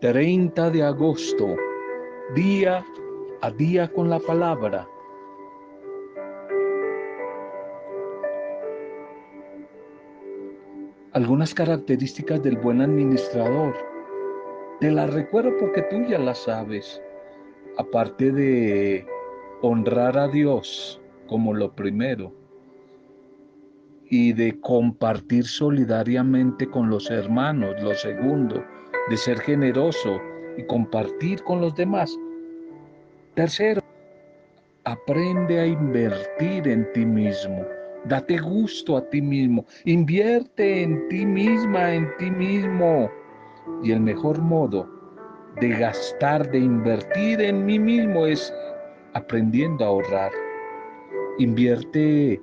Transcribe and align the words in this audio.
30 0.00 0.70
de 0.70 0.82
agosto, 0.82 1.56
día 2.34 2.82
a 3.42 3.50
día 3.50 3.86
con 3.92 4.08
la 4.08 4.18
palabra. 4.18 4.88
Algunas 11.12 11.52
características 11.52 12.42
del 12.42 12.56
buen 12.56 12.80
administrador. 12.80 13.74
Te 14.80 14.90
las 14.90 15.12
recuerdo 15.12 15.52
porque 15.60 15.82
tú 15.82 16.02
ya 16.08 16.18
las 16.18 16.44
sabes. 16.44 17.02
Aparte 17.76 18.32
de 18.32 19.04
honrar 19.60 20.16
a 20.16 20.28
Dios 20.28 20.98
como 21.28 21.52
lo 21.52 21.74
primero 21.74 22.32
y 24.08 24.32
de 24.32 24.58
compartir 24.60 25.44
solidariamente 25.44 26.66
con 26.70 26.88
los 26.88 27.10
hermanos, 27.10 27.74
lo 27.82 27.94
segundo, 27.94 28.64
de 29.08 29.16
ser 29.16 29.40
generoso 29.40 30.20
y 30.56 30.64
compartir 30.64 31.42
con 31.44 31.60
los 31.60 31.74
demás. 31.74 32.16
Tercero, 33.34 33.80
aprende 34.84 35.60
a 35.60 35.66
invertir 35.66 36.68
en 36.68 36.90
ti 36.92 37.04
mismo. 37.06 37.64
Date 38.04 38.38
gusto 38.38 38.96
a 38.96 39.08
ti 39.10 39.20
mismo. 39.20 39.64
Invierte 39.84 40.82
en 40.82 41.08
ti 41.08 41.24
misma, 41.26 41.94
en 41.94 42.08
ti 42.18 42.30
mismo. 42.30 43.10
Y 43.82 43.92
el 43.92 44.00
mejor 44.00 44.40
modo 44.40 44.88
de 45.60 45.68
gastar, 45.70 46.50
de 46.50 46.58
invertir 46.58 47.40
en 47.40 47.64
mí 47.64 47.78
mismo 47.78 48.26
es 48.26 48.52
aprendiendo 49.14 49.84
a 49.84 49.88
ahorrar. 49.88 50.32
Invierte 51.38 52.40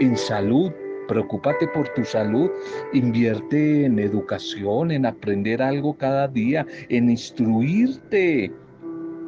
en 0.00 0.16
salud, 0.16 0.72
Preocúpate 1.08 1.68
por 1.68 1.88
tu 1.90 2.04
salud, 2.04 2.50
invierte 2.92 3.84
en 3.84 3.98
educación, 3.98 4.90
en 4.90 5.06
aprender 5.06 5.62
algo 5.62 5.94
cada 5.94 6.28
día, 6.28 6.66
en 6.88 7.10
instruirte. 7.10 8.52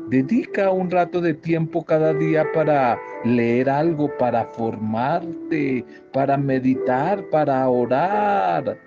Dedica 0.09 0.71
un 0.71 0.91
rato 0.91 1.21
de 1.21 1.35
tiempo 1.35 1.85
cada 1.85 2.15
día 2.15 2.45
para 2.55 2.99
leer 3.25 3.69
algo, 3.69 4.11
para 4.19 4.45
formarte, 4.47 5.85
para 6.13 6.37
meditar, 6.37 7.23
para 7.31 7.69
orar. 7.69 8.79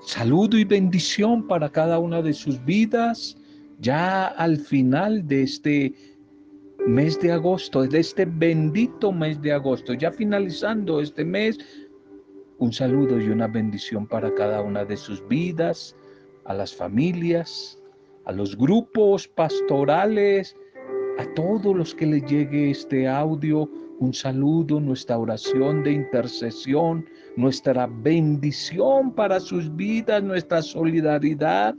Saludo 0.00 0.58
y 0.58 0.64
bendición 0.64 1.46
para 1.46 1.70
cada 1.70 1.98
una 1.98 2.20
de 2.20 2.34
sus 2.34 2.62
vidas 2.64 3.36
ya 3.80 4.26
al 4.26 4.58
final 4.58 5.26
de 5.26 5.42
este 5.42 5.94
mes 6.86 7.18
de 7.18 7.32
agosto, 7.32 7.86
de 7.86 8.00
este 8.00 8.26
bendito 8.26 9.10
mes 9.10 9.40
de 9.40 9.52
agosto, 9.52 9.94
ya 9.94 10.10
finalizando 10.10 11.00
este 11.00 11.24
mes, 11.24 11.58
un 12.58 12.72
saludo 12.72 13.18
y 13.18 13.28
una 13.28 13.48
bendición 13.48 14.06
para 14.06 14.32
cada 14.34 14.60
una 14.60 14.84
de 14.84 14.96
sus 14.96 15.26
vidas, 15.26 15.96
a 16.44 16.52
las 16.52 16.74
familias, 16.74 17.78
a 18.26 18.32
los 18.32 18.56
grupos 18.56 19.26
pastorales, 19.26 20.54
a 21.18 21.24
todos 21.34 21.74
los 21.74 21.94
que 21.94 22.06
les 22.06 22.24
llegue 22.26 22.70
este 22.70 23.08
audio, 23.08 23.68
un 24.00 24.12
saludo, 24.12 24.78
nuestra 24.78 25.18
oración 25.18 25.82
de 25.84 25.92
intercesión, 25.92 27.06
nuestra 27.36 27.86
bendición 27.86 29.14
para 29.14 29.40
sus 29.40 29.74
vidas, 29.74 30.22
nuestra 30.22 30.60
solidaridad 30.60 31.74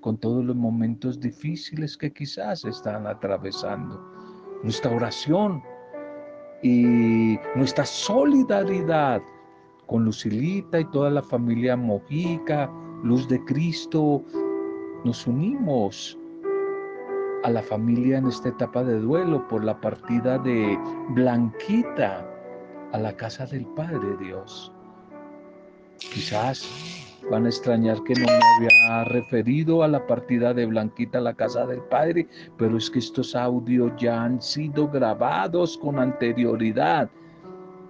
con 0.00 0.18
todos 0.18 0.44
los 0.44 0.56
momentos 0.56 1.18
difíciles 1.18 1.96
que 1.96 2.12
quizás 2.12 2.64
están 2.64 3.06
atravesando 3.06 4.09
nuestra 4.62 4.90
oración 4.90 5.62
y 6.62 7.38
nuestra 7.56 7.84
solidaridad 7.84 9.22
con 9.86 10.04
Lucilita 10.04 10.80
y 10.80 10.84
toda 10.86 11.10
la 11.10 11.22
familia 11.22 11.76
Mojica, 11.76 12.70
Luz 13.02 13.26
de 13.28 13.42
Cristo, 13.44 14.22
nos 15.04 15.26
unimos 15.26 16.18
a 17.42 17.50
la 17.50 17.62
familia 17.62 18.18
en 18.18 18.26
esta 18.26 18.50
etapa 18.50 18.84
de 18.84 19.00
duelo 19.00 19.46
por 19.48 19.64
la 19.64 19.80
partida 19.80 20.38
de 20.38 20.78
Blanquita 21.10 22.26
a 22.92 22.98
la 22.98 23.16
casa 23.16 23.46
del 23.46 23.66
Padre 23.68 24.16
Dios. 24.18 24.72
Quizás 25.98 26.99
Van 27.30 27.46
a 27.46 27.48
extrañar 27.48 28.02
que 28.02 28.14
no 28.14 28.26
me 28.26 28.40
había 28.56 29.04
referido 29.04 29.82
a 29.84 29.88
la 29.88 30.04
partida 30.06 30.52
de 30.52 30.66
Blanquita 30.66 31.18
a 31.18 31.20
la 31.20 31.34
casa 31.34 31.64
del 31.66 31.80
Padre, 31.82 32.26
pero 32.58 32.76
es 32.76 32.90
que 32.90 32.98
estos 32.98 33.36
audios 33.36 33.92
ya 33.98 34.24
han 34.24 34.42
sido 34.42 34.88
grabados 34.88 35.78
con 35.78 35.98
anterioridad. 35.98 37.08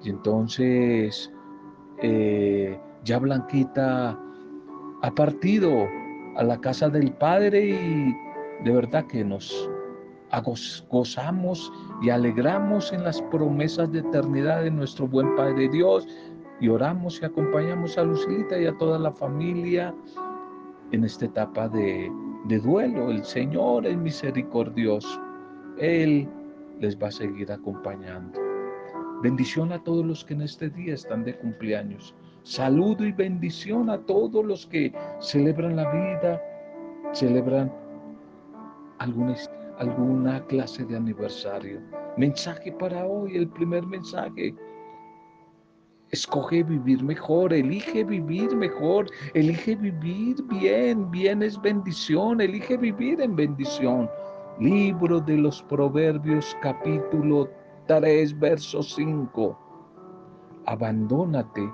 Y 0.02 0.10
entonces 0.10 1.32
eh, 2.02 2.78
ya 3.04 3.18
Blanquita 3.18 4.18
ha 5.02 5.10
partido 5.14 5.88
a 6.36 6.44
la 6.44 6.60
casa 6.60 6.88
del 6.88 7.12
Padre 7.12 7.70
y 7.70 8.14
de 8.64 8.72
verdad 8.72 9.06
que 9.06 9.24
nos 9.24 9.70
gozamos 10.90 11.72
y 12.02 12.10
alegramos 12.10 12.92
en 12.92 13.04
las 13.04 13.20
promesas 13.22 13.90
de 13.90 14.00
eternidad 14.00 14.62
de 14.62 14.70
nuestro 14.70 15.08
buen 15.08 15.34
Padre 15.34 15.68
Dios 15.68 16.06
y 16.60 16.68
oramos 16.68 17.20
y 17.20 17.24
acompañamos 17.24 17.96
a 17.96 18.04
Lucilita 18.04 18.58
y 18.58 18.66
a 18.66 18.76
toda 18.76 18.98
la 18.98 19.10
familia 19.10 19.94
en 20.92 21.04
esta 21.04 21.24
etapa 21.24 21.68
de, 21.68 22.10
de 22.44 22.58
duelo. 22.58 23.10
El 23.10 23.24
Señor 23.24 23.86
es 23.86 23.96
misericordioso. 23.96 25.20
Él 25.78 26.28
les 26.80 26.96
va 26.96 27.08
a 27.08 27.12
seguir 27.12 27.50
acompañando. 27.50 28.38
Bendición 29.22 29.72
a 29.72 29.82
todos 29.82 30.04
los 30.04 30.24
que 30.24 30.34
en 30.34 30.42
este 30.42 30.70
día 30.70 30.94
están 30.94 31.24
de 31.24 31.36
cumpleaños. 31.36 32.14
Saludo 32.42 33.04
y 33.04 33.12
bendición 33.12 33.90
a 33.90 33.98
todos 33.98 34.44
los 34.44 34.66
que 34.66 34.92
celebran 35.20 35.76
la 35.76 35.90
vida, 35.90 36.42
celebran 37.12 37.70
alguna, 38.98 39.34
alguna 39.78 40.44
clase 40.46 40.84
de 40.86 40.96
aniversario. 40.96 41.80
Mensaje 42.16 42.72
para 42.72 43.06
hoy, 43.06 43.36
el 43.36 43.48
primer 43.48 43.86
mensaje 43.86 44.54
Escoge 46.12 46.64
vivir 46.64 47.04
mejor, 47.04 47.52
elige 47.52 48.02
vivir 48.02 48.56
mejor, 48.56 49.06
elige 49.34 49.76
vivir 49.76 50.42
bien, 50.44 51.08
bien 51.10 51.40
es 51.40 51.60
bendición, 51.60 52.40
elige 52.40 52.76
vivir 52.76 53.20
en 53.20 53.36
bendición. 53.36 54.10
Libro 54.58 55.20
de 55.20 55.36
los 55.36 55.62
Proverbios 55.62 56.56
capítulo 56.62 57.48
3, 57.86 58.36
verso 58.40 58.82
5. 58.82 59.56
Abandónate, 60.66 61.70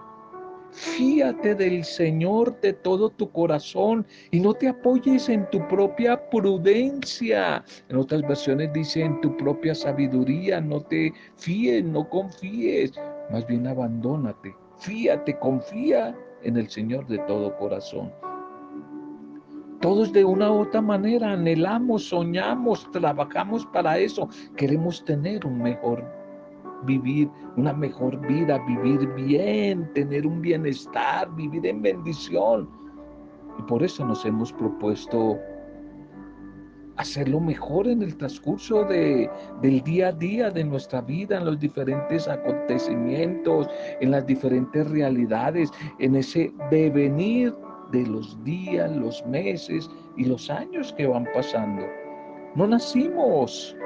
fíate 0.76 1.54
del 1.54 1.84
Señor 1.84 2.60
de 2.60 2.74
todo 2.74 3.08
tu 3.10 3.30
corazón 3.30 4.06
y 4.30 4.40
no 4.40 4.54
te 4.54 4.68
apoyes 4.68 5.28
en 5.28 5.48
tu 5.50 5.66
propia 5.68 6.28
prudencia. 6.30 7.64
En 7.88 7.96
otras 7.96 8.22
versiones 8.22 8.72
dice 8.72 9.02
en 9.02 9.20
tu 9.22 9.36
propia 9.36 9.74
sabiduría, 9.74 10.60
no 10.60 10.80
te 10.80 11.12
fíes, 11.36 11.84
no 11.84 12.08
confíes 12.08 12.92
más 13.30 13.46
bien 13.46 13.66
abandónate, 13.66 14.54
fíate, 14.78 15.38
confía 15.38 16.16
en 16.42 16.56
el 16.56 16.68
Señor 16.68 17.06
de 17.06 17.18
todo 17.20 17.56
corazón. 17.56 18.12
Todos 19.80 20.12
de 20.12 20.24
una 20.24 20.50
u 20.50 20.60
otra 20.60 20.80
manera 20.80 21.32
anhelamos, 21.32 22.08
soñamos, 22.08 22.90
trabajamos 22.92 23.66
para 23.66 23.98
eso. 23.98 24.28
Queremos 24.56 25.04
tener 25.04 25.44
un 25.44 25.62
mejor 25.62 26.04
vivir, 26.84 27.30
una 27.56 27.72
mejor 27.72 28.18
vida, 28.26 28.58
vivir 28.66 29.06
bien, 29.14 29.90
tener 29.94 30.26
un 30.26 30.40
bienestar, 30.40 31.34
vivir 31.34 31.66
en 31.66 31.82
bendición. 31.82 32.68
Y 33.58 33.62
por 33.62 33.82
eso 33.82 34.04
nos 34.04 34.24
hemos 34.24 34.52
propuesto 34.52 35.38
hacerlo 36.96 37.40
mejor 37.40 37.86
en 37.86 38.02
el 38.02 38.16
transcurso 38.16 38.84
de, 38.84 39.30
del 39.62 39.82
día 39.82 40.08
a 40.08 40.12
día 40.12 40.50
de 40.50 40.64
nuestra 40.64 41.00
vida, 41.02 41.38
en 41.38 41.44
los 41.44 41.58
diferentes 41.58 42.26
acontecimientos, 42.26 43.68
en 44.00 44.10
las 44.10 44.26
diferentes 44.26 44.90
realidades, 44.90 45.70
en 45.98 46.16
ese 46.16 46.52
devenir 46.70 47.54
de 47.92 48.06
los 48.06 48.42
días, 48.44 48.94
los 48.96 49.24
meses 49.26 49.90
y 50.16 50.24
los 50.24 50.50
años 50.50 50.92
que 50.94 51.06
van 51.06 51.26
pasando. 51.34 51.82
No 52.54 52.66
nacimos 52.66 53.76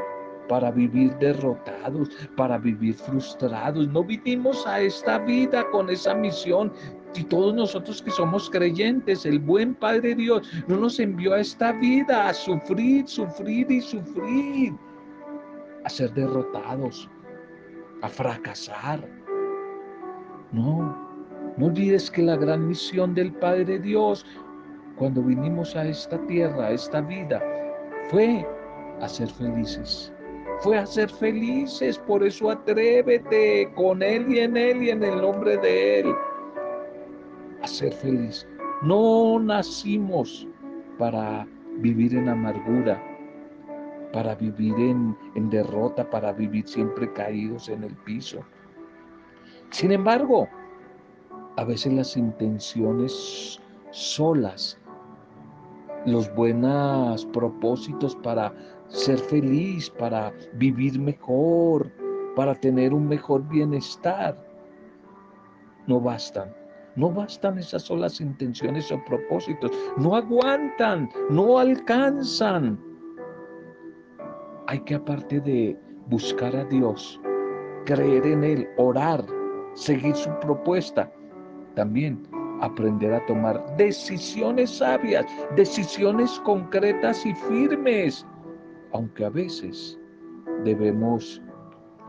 para 0.50 0.73
vivir 0.73 1.17
derrotados, 1.19 2.11
para 2.37 2.58
vivir 2.58 2.97
frustrados. 2.97 3.87
No 3.87 4.02
vivimos 4.02 4.67
a 4.67 4.81
esta 4.81 5.20
vida 5.20 5.64
con 5.70 5.88
esa 5.88 6.12
misión 6.12 6.73
y 7.14 7.23
todos 7.23 7.55
nosotros 7.55 8.02
que 8.02 8.11
somos 8.11 8.50
creyentes, 8.50 9.25
el 9.25 9.38
buen 9.38 9.76
Padre 9.76 10.17
Dios 10.17 10.50
no 10.67 10.76
nos 10.76 10.99
envió 10.99 11.35
a 11.35 11.41
esta 11.41 11.70
vida 11.75 12.29
a 12.29 12.35
sufrir, 12.35 13.06
sufrir 13.06 13.70
y 13.70 13.81
sufrir, 13.81 14.75
a 15.85 15.88
ser 15.88 16.12
derrotados, 16.14 17.08
a 18.03 18.08
fracasar. 18.08 19.08
No, 20.50 20.99
no 21.56 21.67
olvides 21.67 22.11
que 22.11 22.23
la 22.23 22.35
gran 22.35 22.67
misión 22.67 23.14
del 23.14 23.32
Padre 23.35 23.79
Dios 23.79 24.26
cuando 24.96 25.23
vinimos 25.23 25.76
a 25.76 25.87
esta 25.87 26.19
tierra, 26.26 26.67
a 26.67 26.70
esta 26.73 27.00
vida, 27.03 27.41
fue 28.11 28.44
a 29.00 29.08
ser 29.08 29.29
felices. 29.29 30.12
Fue 30.60 30.76
a 30.78 30.86
ser 30.86 31.08
felices, 31.08 31.98
por 31.98 32.22
eso 32.22 32.50
atrévete 32.50 33.72
con 33.74 34.02
Él 34.02 34.30
y 34.30 34.40
en 34.40 34.56
Él 34.56 34.82
y 34.82 34.90
en 34.90 35.02
el 35.02 35.20
nombre 35.20 35.56
de 35.56 36.00
Él 36.00 36.14
a 37.62 37.66
ser 37.66 37.92
feliz. 37.92 38.46
No 38.82 39.38
nacimos 39.38 40.46
para 40.98 41.46
vivir 41.78 42.14
en 42.14 42.28
amargura, 42.28 43.02
para 44.12 44.34
vivir 44.34 44.74
en, 44.74 45.16
en, 45.34 45.50
derrota, 45.50 46.08
para 46.08 46.32
vivir 46.32 46.66
siempre 46.66 47.12
caídos 47.12 47.68
en 47.68 47.84
el 47.84 47.94
piso. 48.04 48.40
Sin 49.70 49.92
embargo, 49.92 50.48
a 51.56 51.64
veces 51.64 51.92
las 51.92 52.16
intenciones 52.16 53.60
solas, 53.90 54.78
los 56.06 56.34
buenos 56.34 57.26
propósitos 57.26 58.16
para 58.16 58.52
ser 58.90 59.19
feliz, 59.19 59.88
para 59.90 60.32
vivir 60.54 60.98
mejor, 60.98 61.90
para 62.37 62.54
tener 62.54 62.92
un 62.92 63.08
mejor 63.08 63.46
bienestar, 63.48 64.37
no 65.87 66.00
bastan. 66.00 66.54
No 66.96 67.10
bastan 67.10 67.58
esas 67.58 67.82
solas 67.82 68.20
intenciones 68.20 68.90
o 68.90 69.02
propósitos. 69.04 69.70
No 69.96 70.16
aguantan, 70.16 71.08
no 71.31 71.58
alcanzan. 71.58 72.78
Hay 74.66 74.81
que 74.81 74.96
aparte 74.96 75.40
de 75.40 75.78
buscar 76.08 76.54
a 76.54 76.64
Dios, 76.64 77.20
creer 77.86 78.26
en 78.26 78.44
Él, 78.44 78.69
orar, 78.76 79.25
seguir 79.75 80.14
su 80.14 80.31
propuesta, 80.40 81.10
también 81.75 82.20
aprender 82.60 83.14
a 83.14 83.25
tomar 83.26 83.64
decisiones 83.76 84.70
sabias, 84.70 85.25
decisiones 85.56 86.40
concretas 86.44 87.25
y 87.25 87.34
firmes, 87.34 88.26
aunque 88.92 89.25
a 89.25 89.31
veces 89.31 89.98
debemos 90.64 91.40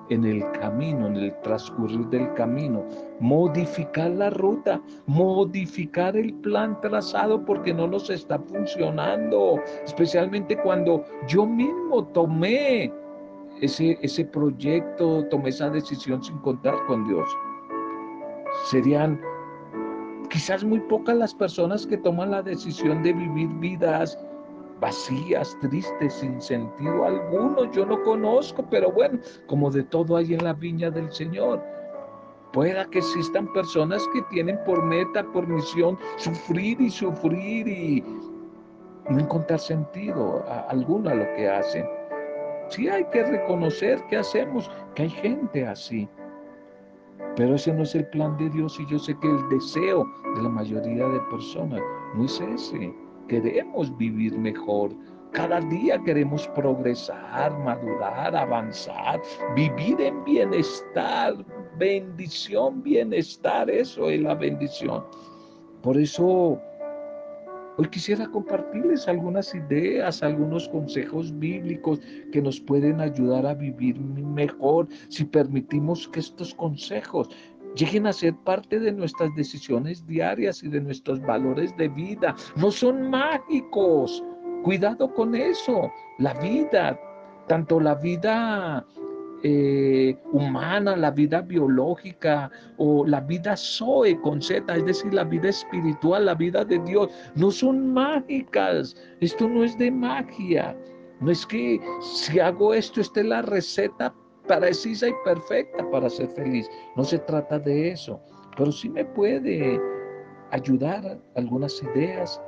en 0.09 0.25
el 0.25 0.43
camino, 0.51 1.07
en 1.07 1.15
el 1.15 1.41
transcurrir 1.41 2.05
del 2.07 2.33
camino, 2.33 2.83
modificar 3.21 4.11
la 4.11 4.29
ruta, 4.29 4.81
modificar 5.05 6.17
el 6.17 6.33
plan 6.35 6.79
trazado 6.81 7.45
porque 7.45 7.73
no 7.73 7.87
nos 7.87 8.09
está 8.09 8.37
funcionando, 8.39 9.61
especialmente 9.85 10.57
cuando 10.63 11.05
yo 11.27 11.45
mismo 11.45 12.03
tomé 12.07 12.91
ese, 13.61 13.97
ese 14.01 14.25
proyecto, 14.25 15.25
tomé 15.29 15.49
esa 15.49 15.69
decisión 15.69 16.21
sin 16.21 16.37
contar 16.39 16.75
con 16.87 17.07
Dios. 17.07 17.29
Serían 18.65 19.21
quizás 20.29 20.63
muy 20.63 20.81
pocas 20.81 21.15
las 21.15 21.33
personas 21.33 21.87
que 21.87 21.97
toman 21.97 22.31
la 22.31 22.41
decisión 22.41 23.01
de 23.01 23.13
vivir 23.13 23.47
vidas 23.59 24.17
vacías, 24.81 25.55
tristes, 25.61 26.13
sin 26.15 26.41
sentido 26.41 27.05
alguno. 27.05 27.71
Yo 27.71 27.85
no 27.85 28.01
conozco, 28.03 28.65
pero 28.69 28.91
bueno, 28.91 29.19
como 29.47 29.69
de 29.69 29.83
todo 29.83 30.17
hay 30.17 30.33
en 30.33 30.43
la 30.43 30.53
viña 30.53 30.89
del 30.89 31.09
Señor. 31.13 31.63
Pueda 32.51 32.85
que 32.87 32.97
existan 32.97 33.47
personas 33.53 34.05
que 34.11 34.21
tienen 34.23 34.59
por 34.65 34.83
meta, 34.83 35.23
por 35.31 35.47
misión, 35.47 35.97
sufrir 36.17 36.81
y 36.81 36.89
sufrir 36.89 37.67
y 37.67 38.03
no 39.09 39.19
encontrar 39.19 39.59
sentido 39.59 40.43
alguno 40.67 41.11
a 41.11 41.15
lo 41.15 41.25
que 41.35 41.47
hacen. 41.47 41.85
Sí 42.69 42.89
hay 42.89 43.05
que 43.05 43.23
reconocer 43.23 44.03
que 44.09 44.17
hacemos, 44.17 44.69
que 44.95 45.03
hay 45.03 45.09
gente 45.09 45.65
así. 45.65 46.09
Pero 47.37 47.55
ese 47.55 47.71
no 47.71 47.83
es 47.83 47.95
el 47.95 48.05
plan 48.07 48.35
de 48.37 48.49
Dios 48.49 48.77
y 48.79 48.85
yo 48.87 48.99
sé 48.99 49.17
que 49.19 49.27
el 49.27 49.49
deseo 49.49 50.05
de 50.35 50.41
la 50.41 50.49
mayoría 50.49 51.07
de 51.07 51.19
personas 51.29 51.81
no 52.15 52.25
es 52.25 52.41
ese 52.41 52.93
queremos 53.31 53.97
vivir 53.97 54.37
mejor. 54.37 54.91
Cada 55.31 55.61
día 55.61 55.97
queremos 56.03 56.45
progresar, 56.49 57.57
madurar, 57.59 58.35
avanzar, 58.35 59.21
vivir 59.55 60.01
en 60.01 60.21
bienestar, 60.25 61.33
bendición, 61.77 62.83
bienestar, 62.83 63.69
eso 63.69 64.09
es 64.09 64.21
la 64.21 64.35
bendición. 64.35 65.01
Por 65.81 65.97
eso 65.97 66.59
Hoy 67.77 67.87
quisiera 67.87 68.27
compartirles 68.27 69.07
algunas 69.07 69.55
ideas, 69.55 70.21
algunos 70.21 70.67
consejos 70.67 71.31
bíblicos 71.39 72.01
que 72.33 72.41
nos 72.41 72.59
pueden 72.59 72.99
ayudar 72.99 73.45
a 73.45 73.53
vivir 73.53 73.97
mejor 73.99 74.89
si 75.07 75.23
permitimos 75.23 76.07
que 76.09 76.19
estos 76.19 76.53
consejos 76.53 77.29
lleguen 77.75 78.07
a 78.07 78.13
ser 78.13 78.35
parte 78.35 78.79
de 78.79 78.91
nuestras 78.91 79.33
decisiones 79.35 80.05
diarias 80.07 80.63
y 80.63 80.67
de 80.69 80.81
nuestros 80.81 81.21
valores 81.21 81.75
de 81.77 81.87
vida. 81.89 82.35
No 82.55 82.71
son 82.71 83.09
mágicos. 83.09 84.23
Cuidado 84.63 85.13
con 85.13 85.35
eso. 85.35 85.91
La 86.19 86.33
vida, 86.35 86.99
tanto 87.47 87.79
la 87.79 87.95
vida 87.95 88.85
eh, 89.43 90.15
humana, 90.31 90.95
la 90.95 91.09
vida 91.09 91.41
biológica 91.41 92.51
o 92.77 93.05
la 93.07 93.21
vida 93.21 93.57
Zoe 93.57 94.19
con 94.21 94.39
Z, 94.39 94.75
es 94.75 94.85
decir, 94.85 95.13
la 95.13 95.23
vida 95.23 95.49
espiritual, 95.49 96.25
la 96.25 96.35
vida 96.35 96.63
de 96.63 96.77
Dios, 96.79 97.09
no 97.35 97.49
son 97.49 97.91
mágicas. 97.91 98.95
Esto 99.19 99.49
no 99.49 99.63
es 99.63 99.77
de 99.77 99.89
magia. 99.89 100.77
No 101.21 101.31
es 101.31 101.45
que 101.45 101.79
si 102.01 102.39
hago 102.39 102.73
esto, 102.73 103.01
esta 103.01 103.21
es 103.21 103.25
la 103.27 103.41
receta 103.43 104.13
precisa 104.59 105.07
y 105.07 105.13
perfecta 105.23 105.89
para 105.89 106.09
ser 106.09 106.29
feliz. 106.29 106.69
No 106.95 107.03
se 107.03 107.19
trata 107.19 107.59
de 107.59 107.91
eso, 107.91 108.19
pero 108.57 108.71
sí 108.71 108.89
me 108.89 109.05
puede 109.05 109.79
ayudar 110.51 111.19
algunas 111.35 111.81
ideas, 111.83 112.41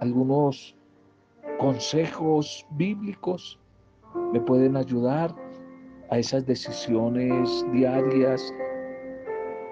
algunos 0.00 0.76
consejos 1.58 2.66
bíblicos, 2.72 3.58
me 4.32 4.40
pueden 4.40 4.76
ayudar 4.76 5.34
a 6.10 6.18
esas 6.18 6.46
decisiones 6.46 7.64
diarias 7.72 8.52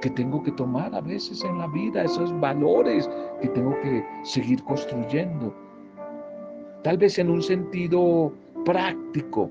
que 0.01 0.11
tengo 0.11 0.43
que 0.43 0.51
tomar 0.53 0.95
a 0.95 1.01
veces 1.01 1.45
en 1.45 1.59
la 1.59 1.69
vida, 1.69 2.03
esos 2.03 2.39
valores 2.41 3.09
que 3.41 3.49
tengo 3.49 3.79
que 3.81 4.05
seguir 4.25 4.63
construyendo. 4.65 5.55
Tal 6.83 6.99
vez 6.99 7.19
en 7.19 7.31
un 7.31 7.41
sentido 7.41 8.33
práctico, 8.65 9.49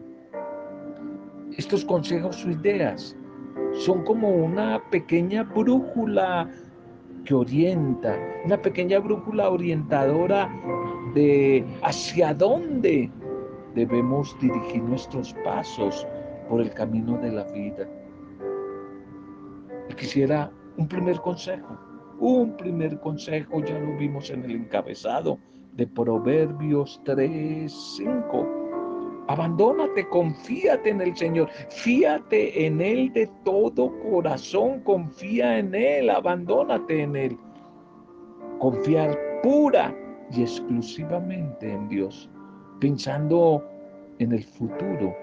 estos 1.58 1.84
consejos 1.86 2.46
o 2.46 2.52
ideas 2.52 3.16
son 3.74 4.04
como 4.04 4.30
una 4.30 4.82
pequeña 4.90 5.44
brújula 5.44 6.50
que 7.26 7.34
orienta, 7.34 8.18
una 8.46 8.62
pequeña 8.62 9.00
brújula 9.00 9.50
orientadora 9.50 10.50
de 11.14 11.66
hacia 11.84 12.34
dónde 12.34 13.10
debemos 13.76 14.36
dirigir 14.40 14.82
nuestros 14.84 15.34
pasos 15.44 16.06
por 16.50 16.62
el 16.62 16.72
camino 16.72 17.18
de 17.18 17.32
la 17.32 17.44
vida. 17.46 17.88
Y 19.90 19.94
quisiera 19.94 20.52
un 20.78 20.88
primer 20.88 21.20
consejo, 21.22 21.78
un 22.20 22.56
primer 22.58 23.00
consejo, 23.00 23.64
ya 23.64 23.78
lo 23.80 23.98
vimos 23.98 24.30
en 24.30 24.44
el 24.44 24.52
encabezado 24.52 25.38
de 25.74 25.88
Proverbios 25.88 27.02
3, 27.06 27.72
5 27.98 28.61
Abandónate, 29.28 30.08
confíate 30.10 30.90
en 30.90 31.02
el 31.02 31.16
Señor, 31.16 31.50
fíate 31.70 32.66
en 32.66 32.82
Él 32.82 33.14
de 33.14 33.28
todo 33.46 33.92
corazón, 34.00 34.82
confía 34.82 35.60
en 35.60 35.76
Él, 35.76 36.10
abandónate 36.10 37.04
en 37.04 37.16
Él. 37.16 37.38
Confiar 38.60 39.18
pura 39.44 39.96
y 40.32 40.42
exclusivamente 40.42 41.72
en 41.72 41.88
Dios, 41.90 42.30
pensando 42.80 43.64
en 44.20 44.32
el 44.34 44.44
futuro, 44.44 45.16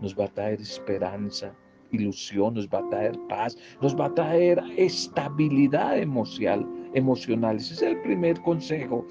nos 0.00 0.18
va 0.18 0.24
a 0.24 0.28
traer 0.28 0.60
esperanza, 0.60 1.54
ilusión, 1.90 2.54
nos 2.54 2.68
va 2.68 2.78
a 2.78 2.88
traer 2.88 3.18
paz, 3.28 3.56
nos 3.80 3.98
va 3.98 4.06
a 4.06 4.14
traer 4.14 4.62
estabilidad 4.76 5.98
emocional. 5.98 6.66
emocional. 6.94 7.56
Ese 7.56 7.74
es 7.74 7.82
el 7.82 8.00
primer 8.02 8.40
consejo. 8.42 9.06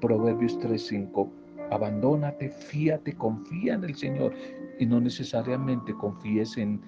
Proverbios 0.00 0.58
3:5 0.58 1.43
Abandónate, 1.74 2.50
fíate, 2.50 3.14
confía 3.14 3.74
en 3.74 3.82
el 3.82 3.96
Señor 3.96 4.32
y 4.78 4.86
no 4.86 5.00
necesariamente 5.00 5.92
confíes 5.94 6.56
en, 6.56 6.80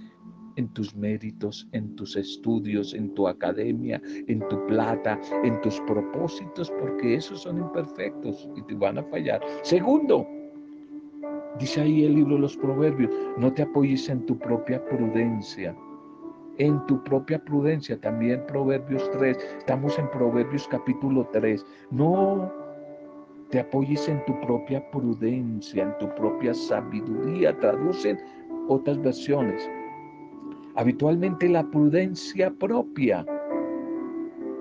en 0.54 0.68
tus 0.68 0.94
méritos, 0.94 1.68
en 1.72 1.96
tus 1.96 2.16
estudios, 2.16 2.94
en 2.94 3.12
tu 3.14 3.26
academia, 3.26 4.00
en 4.28 4.46
tu 4.48 4.64
plata, 4.66 5.20
en 5.42 5.60
tus 5.60 5.80
propósitos, 5.80 6.70
porque 6.80 7.16
esos 7.16 7.42
son 7.42 7.58
imperfectos 7.58 8.48
y 8.54 8.62
te 8.62 8.74
van 8.74 8.98
a 8.98 9.02
fallar. 9.02 9.40
Segundo, 9.62 10.24
dice 11.58 11.80
ahí 11.80 12.04
el 12.04 12.14
libro 12.14 12.36
de 12.36 12.42
los 12.42 12.56
proverbios, 12.56 13.10
no 13.38 13.52
te 13.52 13.62
apoyes 13.62 14.08
en 14.08 14.24
tu 14.24 14.38
propia 14.38 14.84
prudencia. 14.84 15.76
En 16.58 16.86
tu 16.86 17.02
propia 17.02 17.42
prudencia, 17.44 18.00
también 18.00 18.46
Proverbios 18.46 19.10
3, 19.10 19.36
estamos 19.58 19.98
en 19.98 20.08
Proverbios 20.10 20.68
capítulo 20.68 21.28
3. 21.32 21.66
No 21.90 22.65
te 23.50 23.60
apoyes 23.60 24.08
en 24.08 24.24
tu 24.24 24.38
propia 24.40 24.88
prudencia, 24.90 25.84
en 25.84 25.98
tu 25.98 26.14
propia 26.14 26.52
sabiduría, 26.52 27.58
traducen 27.60 28.18
otras 28.68 29.00
versiones. 29.00 29.70
Habitualmente 30.74 31.48
la 31.48 31.64
prudencia 31.70 32.50
propia 32.50 33.24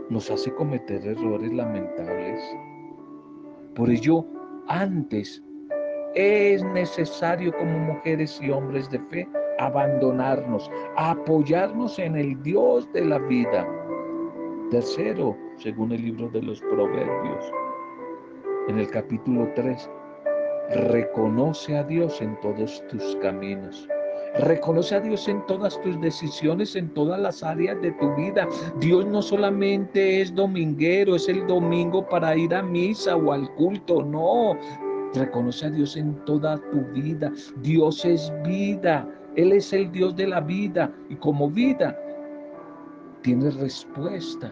nos 0.10 0.30
hace 0.30 0.54
cometer 0.54 1.06
errores 1.06 1.52
lamentables. 1.52 2.42
Por 3.76 3.90
ello, 3.90 4.26
antes 4.68 5.44
es 6.14 6.64
necesario 6.64 7.52
como 7.58 7.78
mujeres 7.80 8.40
y 8.42 8.50
hombres 8.50 8.90
de 8.90 9.00
fe 9.00 9.28
abandonarnos, 9.60 10.70
apoyarnos 10.98 11.98
en 12.00 12.16
el 12.16 12.42
Dios 12.44 12.92
de 12.94 13.06
la 13.06 13.20
vida. 13.20 13.68
Tercero, 14.72 15.36
según 15.58 15.92
el 15.92 16.02
libro 16.02 16.30
de 16.30 16.42
los 16.42 16.60
Proverbios, 16.62 17.52
en 18.68 18.80
el 18.80 18.90
capítulo 18.90 19.52
3, 19.56 19.90
reconoce 20.90 21.78
a 21.78 21.84
Dios 21.84 22.22
en 22.22 22.40
todos 22.42 22.84
tus 22.88 23.16
caminos. 23.22 23.88
Reconoce 24.40 24.96
a 24.96 25.00
Dios 25.00 25.28
en 25.30 25.46
todas 25.46 25.80
tus 25.82 26.00
decisiones, 26.02 26.76
en 26.76 26.94
todas 26.94 27.20
las 27.20 27.42
áreas 27.42 27.82
de 27.82 27.92
tu 27.94 28.14
vida. 28.16 28.48
Dios 28.80 29.06
no 29.06 29.22
solamente 29.22 30.22
es 30.22 30.34
dominguero, 30.36 31.16
es 31.16 31.30
el 31.30 31.48
domingo 31.48 32.06
para 32.10 32.36
ir 32.36 32.54
a 32.54 32.62
misa 32.62 33.16
o 33.16 33.32
al 33.32 33.50
culto, 33.56 34.04
no. 34.04 34.58
Reconoce 35.14 35.68
a 35.68 35.70
Dios 35.70 35.96
en 35.96 36.14
toda 36.26 36.58
tu 36.72 36.82
vida. 36.94 37.32
Dios 37.62 38.04
es 38.04 38.34
vida. 38.44 39.08
Él 39.38 39.54
es 39.54 39.72
el 39.72 39.90
Dios 39.92 40.16
de 40.18 40.28
la 40.28 40.42
vida. 40.42 40.92
Y 41.10 41.16
como 41.16 41.50
vida, 41.50 41.98
tiene 43.22 43.52
respuesta 43.52 44.52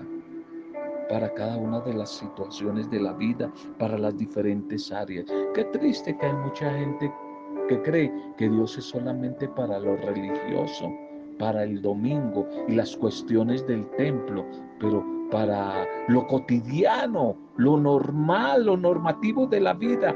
para 1.10 1.34
cada 1.34 1.58
una 1.58 1.80
de 1.82 1.94
las 1.94 2.10
situaciones 2.10 2.90
de 2.90 3.00
la 3.00 3.14
vida, 3.14 3.52
para 3.78 3.98
las 3.98 4.18
diferentes 4.18 4.92
áreas. 4.92 5.26
Qué 5.54 5.64
triste 5.66 6.18
que 6.18 6.26
hay 6.26 6.34
mucha 6.34 6.72
gente 6.72 7.14
que 7.68 7.82
cree 7.82 8.12
que 8.38 8.50
Dios 8.50 8.78
es 8.78 8.86
solamente 8.86 9.48
para 9.48 9.80
lo 9.80 9.96
religioso, 9.98 10.92
para 11.40 11.64
el 11.64 11.82
domingo 11.82 12.48
y 12.68 12.74
las 12.74 12.96
cuestiones 12.96 13.66
del 13.68 13.86
templo, 13.92 14.46
pero 14.80 15.04
para 15.32 15.88
lo 16.08 16.28
cotidiano, 16.28 17.36
lo 17.58 17.78
normal, 17.78 18.66
lo 18.66 18.78
normativo 18.78 19.48
de 19.48 19.62
la 19.62 19.74
vida, 19.74 20.16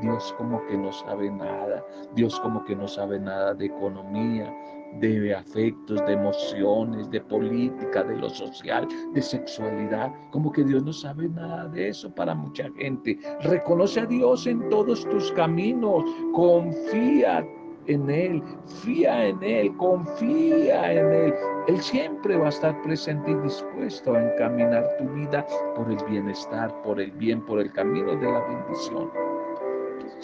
Dios 0.00 0.34
como 0.38 0.64
que 0.66 0.76
no 0.76 0.92
sabe 0.92 1.30
nada, 1.30 1.84
Dios 2.14 2.38
como 2.40 2.64
que 2.64 2.76
no 2.76 2.88
sabe 2.88 3.18
nada 3.18 3.54
de 3.54 3.66
economía, 3.66 4.52
de 5.00 5.34
afectos, 5.34 6.04
de 6.06 6.12
emociones, 6.12 7.10
de 7.10 7.20
política, 7.20 8.04
de 8.04 8.16
lo 8.16 8.28
social, 8.30 8.86
de 9.12 9.22
sexualidad. 9.22 10.12
Como 10.30 10.52
que 10.52 10.64
Dios 10.64 10.82
no 10.84 10.92
sabe 10.92 11.28
nada 11.28 11.68
de 11.68 11.88
eso 11.88 12.14
para 12.14 12.34
mucha 12.34 12.68
gente. 12.78 13.18
Reconoce 13.42 14.00
a 14.00 14.06
Dios 14.06 14.46
en 14.46 14.68
todos 14.68 15.08
tus 15.08 15.32
caminos. 15.32 16.04
Confía 16.32 17.44
en 17.86 18.08
Él, 18.08 18.42
fía 18.82 19.26
en 19.26 19.42
Él, 19.42 19.76
confía 19.76 20.92
en 20.92 21.12
Él. 21.12 21.34
Él 21.66 21.80
siempre 21.80 22.36
va 22.36 22.46
a 22.46 22.50
estar 22.50 22.80
presente 22.82 23.30
y 23.30 23.34
dispuesto 23.36 24.14
a 24.14 24.32
encaminar 24.32 24.86
tu 24.98 25.08
vida 25.10 25.46
por 25.74 25.90
el 25.90 25.98
bienestar, 26.08 26.74
por 26.82 27.00
el 27.00 27.10
bien, 27.12 27.44
por 27.44 27.60
el 27.60 27.72
camino 27.72 28.14
de 28.16 28.30
la 28.30 28.40
bendición. 28.40 29.23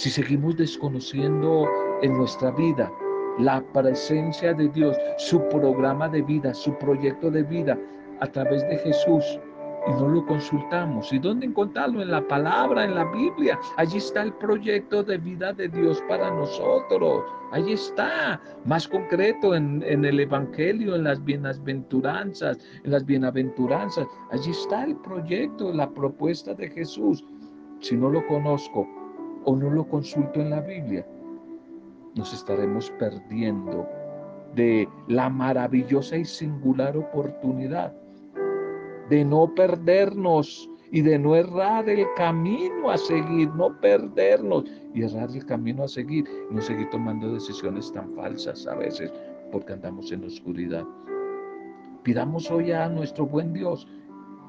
Si 0.00 0.08
seguimos 0.08 0.56
desconociendo 0.56 1.68
en 2.00 2.16
nuestra 2.16 2.50
vida 2.52 2.90
la 3.38 3.62
presencia 3.74 4.54
de 4.54 4.70
Dios, 4.70 4.96
su 5.18 5.46
programa 5.50 6.08
de 6.08 6.22
vida, 6.22 6.54
su 6.54 6.72
proyecto 6.78 7.30
de 7.30 7.42
vida 7.42 7.78
a 8.20 8.26
través 8.26 8.66
de 8.70 8.78
Jesús 8.78 9.22
y 9.86 9.90
no 9.90 10.08
lo 10.08 10.24
consultamos. 10.24 11.12
¿Y 11.12 11.18
dónde 11.18 11.44
encontrarlo? 11.44 12.00
En 12.00 12.12
la 12.12 12.26
palabra, 12.26 12.84
en 12.84 12.94
la 12.94 13.04
Biblia. 13.12 13.60
Allí 13.76 13.98
está 13.98 14.22
el 14.22 14.32
proyecto 14.32 15.02
de 15.02 15.18
vida 15.18 15.52
de 15.52 15.68
Dios 15.68 16.02
para 16.08 16.30
nosotros. 16.30 17.22
Allí 17.52 17.74
está, 17.74 18.40
más 18.64 18.88
concreto 18.88 19.54
en, 19.54 19.82
en 19.82 20.06
el 20.06 20.18
Evangelio, 20.18 20.96
en 20.96 21.04
las 21.04 21.22
bienaventuranzas, 21.22 22.56
en 22.84 22.90
las 22.90 23.04
bienaventuranzas. 23.04 24.08
Allí 24.30 24.50
está 24.50 24.82
el 24.84 24.96
proyecto, 24.96 25.74
la 25.74 25.90
propuesta 25.90 26.54
de 26.54 26.70
Jesús. 26.70 27.22
Si 27.80 27.98
no 27.98 28.08
lo 28.08 28.26
conozco 28.26 28.88
o 29.44 29.56
no 29.56 29.70
lo 29.70 29.86
consulto 29.88 30.40
en 30.40 30.50
la 30.50 30.60
Biblia, 30.60 31.06
nos 32.14 32.32
estaremos 32.34 32.90
perdiendo 32.98 33.86
de 34.54 34.88
la 35.08 35.28
maravillosa 35.28 36.16
y 36.16 36.24
singular 36.24 36.96
oportunidad 36.96 37.94
de 39.08 39.24
no 39.24 39.52
perdernos 39.54 40.68
y 40.92 41.02
de 41.02 41.18
no 41.18 41.36
errar 41.36 41.88
el 41.88 42.06
camino 42.16 42.90
a 42.90 42.98
seguir, 42.98 43.48
no 43.54 43.78
perdernos 43.80 44.64
y 44.94 45.02
errar 45.02 45.30
el 45.30 45.44
camino 45.46 45.84
a 45.84 45.88
seguir 45.88 46.24
no 46.50 46.60
seguir 46.60 46.88
tomando 46.90 47.32
decisiones 47.32 47.92
tan 47.92 48.12
falsas 48.14 48.66
a 48.66 48.74
veces 48.74 49.12
porque 49.52 49.72
andamos 49.72 50.10
en 50.12 50.24
oscuridad. 50.24 50.84
Pidamos 52.02 52.50
hoy 52.50 52.72
a 52.72 52.88
nuestro 52.88 53.26
buen 53.26 53.52
Dios 53.52 53.86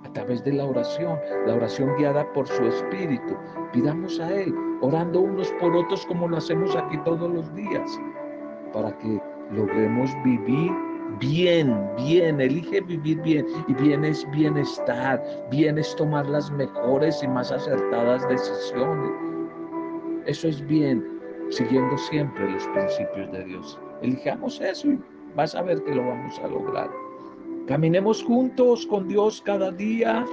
a 0.06 0.14
través 0.14 0.44
de 0.44 0.54
la 0.54 0.66
oración, 0.66 1.20
la 1.46 1.56
oración 1.56 1.96
guiada 1.98 2.32
por 2.34 2.48
su 2.48 2.64
Espíritu. 2.66 3.36
Pidamos 3.74 4.20
a 4.20 4.32
Él, 4.34 4.54
orando 4.82 5.22
unos 5.22 5.52
por 5.60 5.76
otros 5.76 6.06
como 6.06 6.28
lo 6.28 6.38
hacemos 6.38 6.76
aquí 6.76 6.98
todos 7.06 7.32
los 7.32 7.54
días, 7.56 8.00
para 8.74 8.98
que 8.98 9.22
logremos 9.52 10.12
vivir 10.24 10.72
bien, 11.20 11.90
bien, 11.98 12.40
elige 12.40 12.82
vivir 12.82 13.22
bien. 13.22 13.46
Y 13.68 13.74
bien 13.74 14.04
es 14.06 14.30
bienestar, 14.32 15.22
bien 15.50 15.78
es 15.78 15.96
tomar 15.96 16.28
las 16.28 16.52
mejores 16.52 17.22
y 17.24 17.28
más 17.28 17.52
acertadas 17.52 18.28
decisiones. 18.30 19.12
Eso 20.26 20.48
es 20.48 20.66
bien, 20.68 21.04
siguiendo 21.50 21.98
siempre 21.98 22.52
los 22.52 22.68
principios 22.70 23.32
de 23.32 23.44
Dios. 23.46 23.80
Elijamos 24.02 24.60
eso 24.62 24.92
y 24.92 25.00
vas 25.36 25.56
a 25.56 25.62
ver 25.62 25.82
que 25.84 25.96
lo 25.96 26.06
vamos 26.06 26.40
a 26.40 26.48
lograr. 26.48 26.90
Caminemos 27.68 28.24
juntos 28.24 28.86
con 28.88 29.08
Dios 29.08 29.42
cada 29.42 29.72
día 29.72 30.26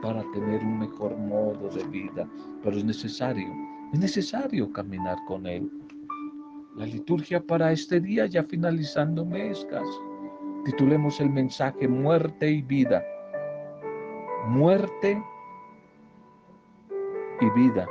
para 0.00 0.22
tener 0.32 0.62
un 0.62 0.78
mejor 0.80 1.16
modo 1.16 1.68
de 1.68 1.84
vida, 1.84 2.28
pero 2.62 2.76
es 2.76 2.84
necesario, 2.84 3.48
es 3.92 3.98
necesario 3.98 4.72
caminar 4.72 5.18
con 5.26 5.46
Él. 5.46 5.70
La 6.76 6.86
liturgia 6.86 7.42
para 7.42 7.72
este 7.72 8.00
día, 8.00 8.26
ya 8.26 8.44
finalizando 8.44 9.24
mes 9.24 9.66
titulemos 10.64 11.20
el 11.20 11.30
mensaje 11.30 11.86
Muerte 11.86 12.50
y 12.50 12.62
Vida. 12.62 13.04
Muerte 14.48 15.22
y 17.40 17.50
vida. 17.50 17.86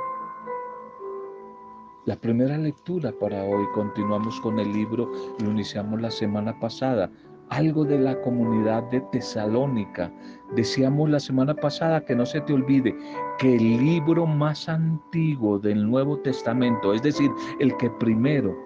La 2.06 2.16
primera 2.16 2.58
lectura 2.58 3.12
para 3.12 3.44
hoy, 3.44 3.64
continuamos 3.74 4.40
con 4.40 4.58
el 4.58 4.72
libro, 4.72 5.10
lo 5.38 5.50
iniciamos 5.50 6.00
la 6.00 6.10
semana 6.10 6.58
pasada, 6.58 7.10
algo 7.52 7.84
de 7.84 7.98
la 7.98 8.18
comunidad 8.22 8.82
de 8.84 9.02
Tesalónica. 9.12 10.10
Decíamos 10.56 11.10
la 11.10 11.20
semana 11.20 11.54
pasada 11.54 12.02
que 12.02 12.14
no 12.14 12.24
se 12.24 12.40
te 12.40 12.54
olvide 12.54 12.96
que 13.38 13.56
el 13.56 13.76
libro 13.76 14.26
más 14.26 14.70
antiguo 14.70 15.58
del 15.58 15.90
Nuevo 15.90 16.16
Testamento, 16.18 16.94
es 16.94 17.02
decir, 17.02 17.30
el 17.60 17.76
que 17.76 17.90
primero, 17.90 18.56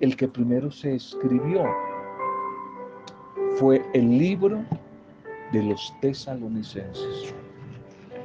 el 0.00 0.14
que 0.14 0.28
primero 0.28 0.70
se 0.70 0.96
escribió, 0.96 1.64
fue 3.56 3.82
el 3.94 4.18
libro 4.18 4.62
de 5.52 5.62
los 5.62 5.94
tesalonicenses. 6.02 7.34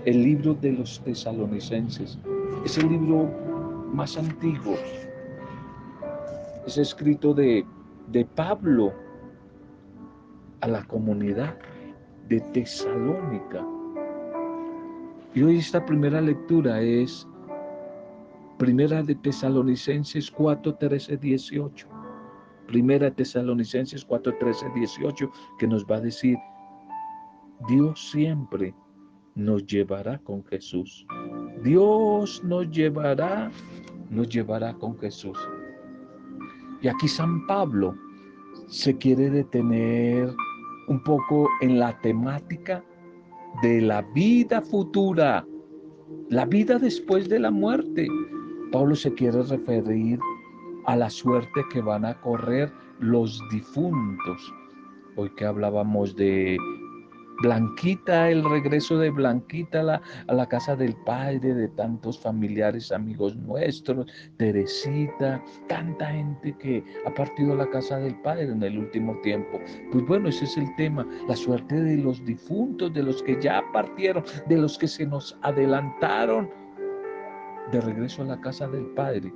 El 0.03 0.22
libro 0.22 0.53
de 0.53 0.74
los 0.74 1.01
tesalonicenses 1.01 2.20
es 2.65 2.77
el 2.77 2.89
libro 2.89 3.32
más 3.94 4.17
antiguo. 4.17 4.75
Es 6.65 6.77
escrito 6.77 7.34
de, 7.34 7.65
de 8.08 8.25
Pablo 8.25 9.07
a 10.62 10.68
la 10.68 10.84
comunidad 10.86 11.58
de 12.28 12.40
Tesalónica. 12.54 13.66
Y 15.34 15.44
hoy 15.44 15.58
esta 15.58 15.86
primera 15.86 16.22
lectura 16.22 16.82
es 16.82 17.28
Primera 18.58 19.04
de 19.04 19.14
Tesalonicenses 19.14 20.32
4, 20.32 20.76
13, 20.76 21.18
18. 21.18 21.88
Primera 22.68 23.06
de 23.06 23.12
Tesalonicenses 23.12 24.04
4, 24.04 24.38
13, 24.40 24.66
18, 24.76 25.32
que 25.58 25.68
nos 25.68 25.86
va 25.86 25.98
a 25.98 26.02
decir, 26.02 26.38
Dios 27.70 28.10
siempre 28.12 28.76
nos 29.36 29.66
llevará 29.66 30.18
con 30.20 30.44
Jesús. 30.46 31.06
Dios 31.64 32.44
nos 32.44 32.70
llevará, 32.70 33.52
nos 34.10 34.28
llevará 34.28 34.74
con 34.74 34.98
Jesús. 34.98 35.38
Y 36.82 36.88
aquí 36.88 37.08
San 37.08 37.46
Pablo 37.48 37.96
se 38.68 38.98
quiere 38.98 39.30
detener 39.30 40.34
un 40.88 41.03
poco 41.03 41.50
en 41.62 41.79
la 41.79 42.00
temática 42.01 42.84
de 43.62 43.82
la 43.82 44.01
vida 44.13 44.62
futura, 44.62 45.46
la 46.29 46.46
vida 46.46 46.77
después 46.79 47.29
de 47.29 47.39
la 47.39 47.51
muerte. 47.51 48.08
Pablo 48.72 48.96
se 48.96 49.13
quiere 49.13 49.44
referir 49.44 50.20
a 50.86 50.96
la 50.96 51.10
suerte 51.10 51.62
que 51.72 51.82
van 51.82 52.06
a 52.06 52.20
correr 52.22 52.72
los 53.00 53.41
difuntos. 53.51 54.53
Hoy 55.15 55.29
que 55.36 55.46
hablábamos 55.46 56.15
de 56.15 56.58
Blanquita, 57.41 58.29
el 58.29 58.44
regreso 58.44 58.98
de 58.98 59.10
Blanquita 59.10 59.82
a 59.82 59.84
la, 59.84 60.01
a 60.27 60.34
la, 60.34 60.48
casa 60.48 60.75
del 60.75 60.96
Padre, 61.06 61.53
de 61.53 61.67
tantos 61.70 62.20
familiares, 62.20 62.91
amigos 62.91 63.36
nuestros, 63.36 64.08
Teresita, 64.38 65.44
tanta 65.67 66.08
gente 66.08 66.56
que 66.58 66.84
ha 67.06 67.13
partido 67.13 67.53
a 67.53 67.58
la 67.58 67.70
casa 67.70 68.00
del 68.00 68.15
Padre 68.22 68.46
en 68.46 68.63
el 68.63 68.77
último 68.77 69.15
tiempo. 69.22 69.60
Pues 69.91 70.06
bueno, 70.06 70.29
ese 70.29 70.46
es 70.46 70.58
el 70.58 70.75
tema, 70.75 71.08
la 71.27 71.36
suerte 71.36 71.75
de 71.75 71.98
los 71.98 72.24
difuntos, 72.25 72.94
de 72.94 73.03
los 73.03 73.22
que 73.24 73.39
ya 73.41 73.63
partieron, 73.72 74.24
de 74.48 74.58
los 74.58 74.77
que 74.77 74.88
se 74.88 75.06
nos 75.06 75.38
adelantaron 75.41 76.50
de 77.72 77.82
regreso 77.82 78.22
a 78.22 78.25
la 78.25 78.41
casa 78.41 78.67
del 78.67 78.86
Padre 78.88 79.32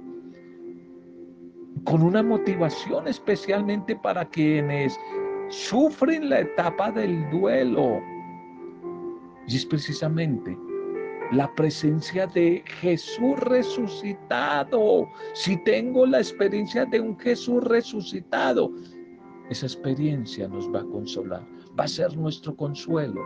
con 1.84 2.04
una 2.04 2.22
motivación 2.22 3.08
especialmente 3.08 3.96
para 3.96 4.26
quienes 4.26 5.00
sufren 5.52 6.30
la 6.30 6.40
etapa 6.40 6.92
del 6.92 7.30
duelo, 7.30 8.02
Y 9.48 9.58
es 9.58 9.66
precisamente 9.66 10.58
la 11.32 11.54
presencia 11.56 12.28
de 12.28 12.64
Jesús 12.66 13.40
resucitado. 13.40 15.08
Si 15.34 15.58
tengo 15.64 16.06
la 16.06 16.20
experiencia 16.20 16.86
de 16.86 17.00
un 17.00 17.18
Jesús 17.20 17.64
resucitado, 17.64 18.72
esa 19.50 19.66
experiencia 19.66 20.48
nos 20.48 20.74
va 20.74 20.82
a 20.82 20.86
consolar, 20.86 21.46
va 21.78 21.84
a 21.84 21.88
ser 21.88 22.16
nuestro 22.16 22.56
consuelo, 22.56 23.22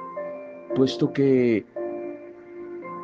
puesto 0.75 1.11
que 1.13 1.65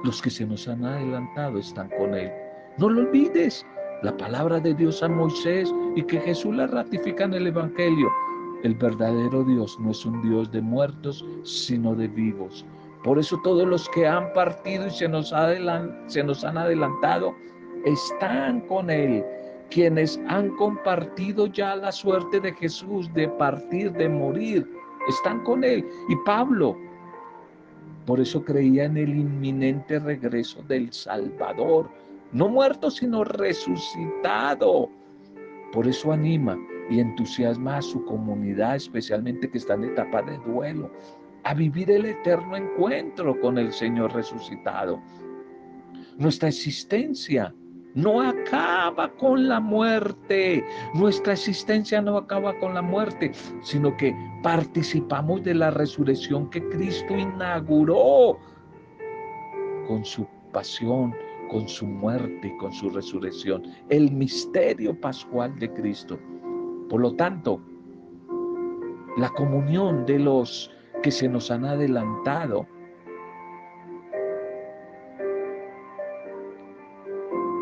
los 0.04 0.22
que 0.22 0.30
se 0.30 0.46
nos 0.46 0.68
han 0.68 0.84
adelantado 0.84 1.60
están 1.60 1.90
con 1.98 2.16
Él. 2.16 2.32
No 2.78 2.90
lo 2.90 3.02
olvides, 3.02 3.66
la 4.02 4.16
palabra 4.18 4.60
de 4.60 4.74
Dios 4.74 5.04
a 5.04 5.10
Moisés 5.10 5.72
y 5.96 6.04
que 6.04 6.20
Jesús 6.22 6.56
la 6.56 6.68
ratifica 6.68 7.26
en 7.26 7.36
el 7.36 7.48
Evangelio. 7.48 8.10
El 8.64 8.76
verdadero 8.76 9.44
Dios 9.44 9.80
no 9.80 9.90
es 9.90 10.06
un 10.06 10.22
Dios 10.22 10.52
de 10.52 10.62
muertos, 10.62 11.26
sino 11.44 11.96
de 11.96 12.08
vivos. 12.08 12.64
Por 13.04 13.18
eso 13.18 13.40
todos 13.44 13.68
los 13.68 13.90
que 13.90 14.08
han 14.08 14.32
partido 14.34 14.86
y 14.86 14.92
se 14.92 15.08
nos, 15.08 15.34
se 16.08 16.24
nos 16.24 16.44
han 16.44 16.58
adelantado 16.58 17.34
están 17.86 18.62
con 18.62 18.92
Él. 18.92 19.26
Quienes 19.72 20.20
han 20.28 20.50
compartido 20.58 21.48
ya 21.48 21.76
la 21.76 21.92
suerte 21.92 22.40
de 22.40 22.54
Jesús 22.54 23.12
de 23.16 23.28
partir, 23.30 23.92
de 23.94 24.08
morir, 24.08 24.70
están 25.10 25.44
con 25.44 25.64
Él. 25.64 25.84
Y 26.10 26.16
Pablo, 26.18 26.78
por 28.06 28.20
eso 28.20 28.44
creía 28.44 28.84
en 28.84 28.98
el 28.98 29.10
inminente 29.10 29.98
regreso 29.98 30.62
del 30.68 30.94
Salvador, 30.94 31.90
no 32.32 32.48
muerto, 32.48 32.92
sino 32.92 33.24
resucitado. 33.24 34.88
Por 35.72 35.88
eso 35.88 36.12
anima 36.12 36.60
y 36.92 37.00
entusiasma 37.00 37.78
a 37.78 37.82
su 37.82 38.04
comunidad, 38.06 38.76
especialmente 38.76 39.50
que 39.50 39.58
está 39.58 39.76
en 39.76 39.86
etapa 39.86 40.22
de 40.22 40.38
duelo, 40.40 40.92
a 41.44 41.54
vivir 41.54 41.90
el 41.90 42.06
eterno 42.06 42.56
encuentro 42.56 43.40
con 43.40 43.58
el 43.58 43.72
Señor 43.72 44.14
resucitado. 44.14 45.02
Nuestra 46.18 46.50
existencia 46.50 47.56
no 47.96 48.22
acaba 48.22 49.10
con 49.16 49.48
la 49.48 49.60
muerte. 49.60 50.64
Nuestra 50.94 51.34
existencia 51.34 52.02
no 52.02 52.18
acaba 52.18 52.58
con 52.60 52.74
la 52.74 52.82
muerte, 52.82 53.32
sino 53.62 53.96
que 53.96 54.14
participamos 54.44 55.44
de 55.44 55.56
la 55.56 55.72
resurrección 55.72 56.50
que 56.50 56.62
Cristo 56.70 57.18
inauguró 57.18 58.38
con 59.88 60.04
su 60.04 60.28
pasión, 60.52 61.16
con 61.50 61.68
su 61.68 61.86
muerte 61.86 62.48
y 62.48 62.58
con 62.58 62.74
su 62.74 62.90
resurrección. 62.90 63.64
El 63.90 64.12
misterio 64.12 65.00
pascual 65.00 65.58
de 65.58 65.72
Cristo. 65.72 66.20
Por 66.92 67.00
lo 67.00 67.14
tanto, 67.14 67.62
la 69.16 69.30
comunión 69.30 70.06
de 70.06 70.20
los 70.20 70.70
que 71.02 71.10
se 71.10 71.30
nos 71.30 71.50
han 71.50 71.64
adelantado. 71.64 72.68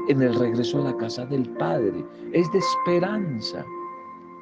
En 0.08 0.24
el 0.24 0.34
regreso 0.34 0.80
a 0.82 0.92
la 0.92 0.98
casa 0.98 1.28
del 1.28 1.48
Padre 1.48 2.04
es 2.34 2.52
de 2.52 2.58
esperanza, 2.58 3.64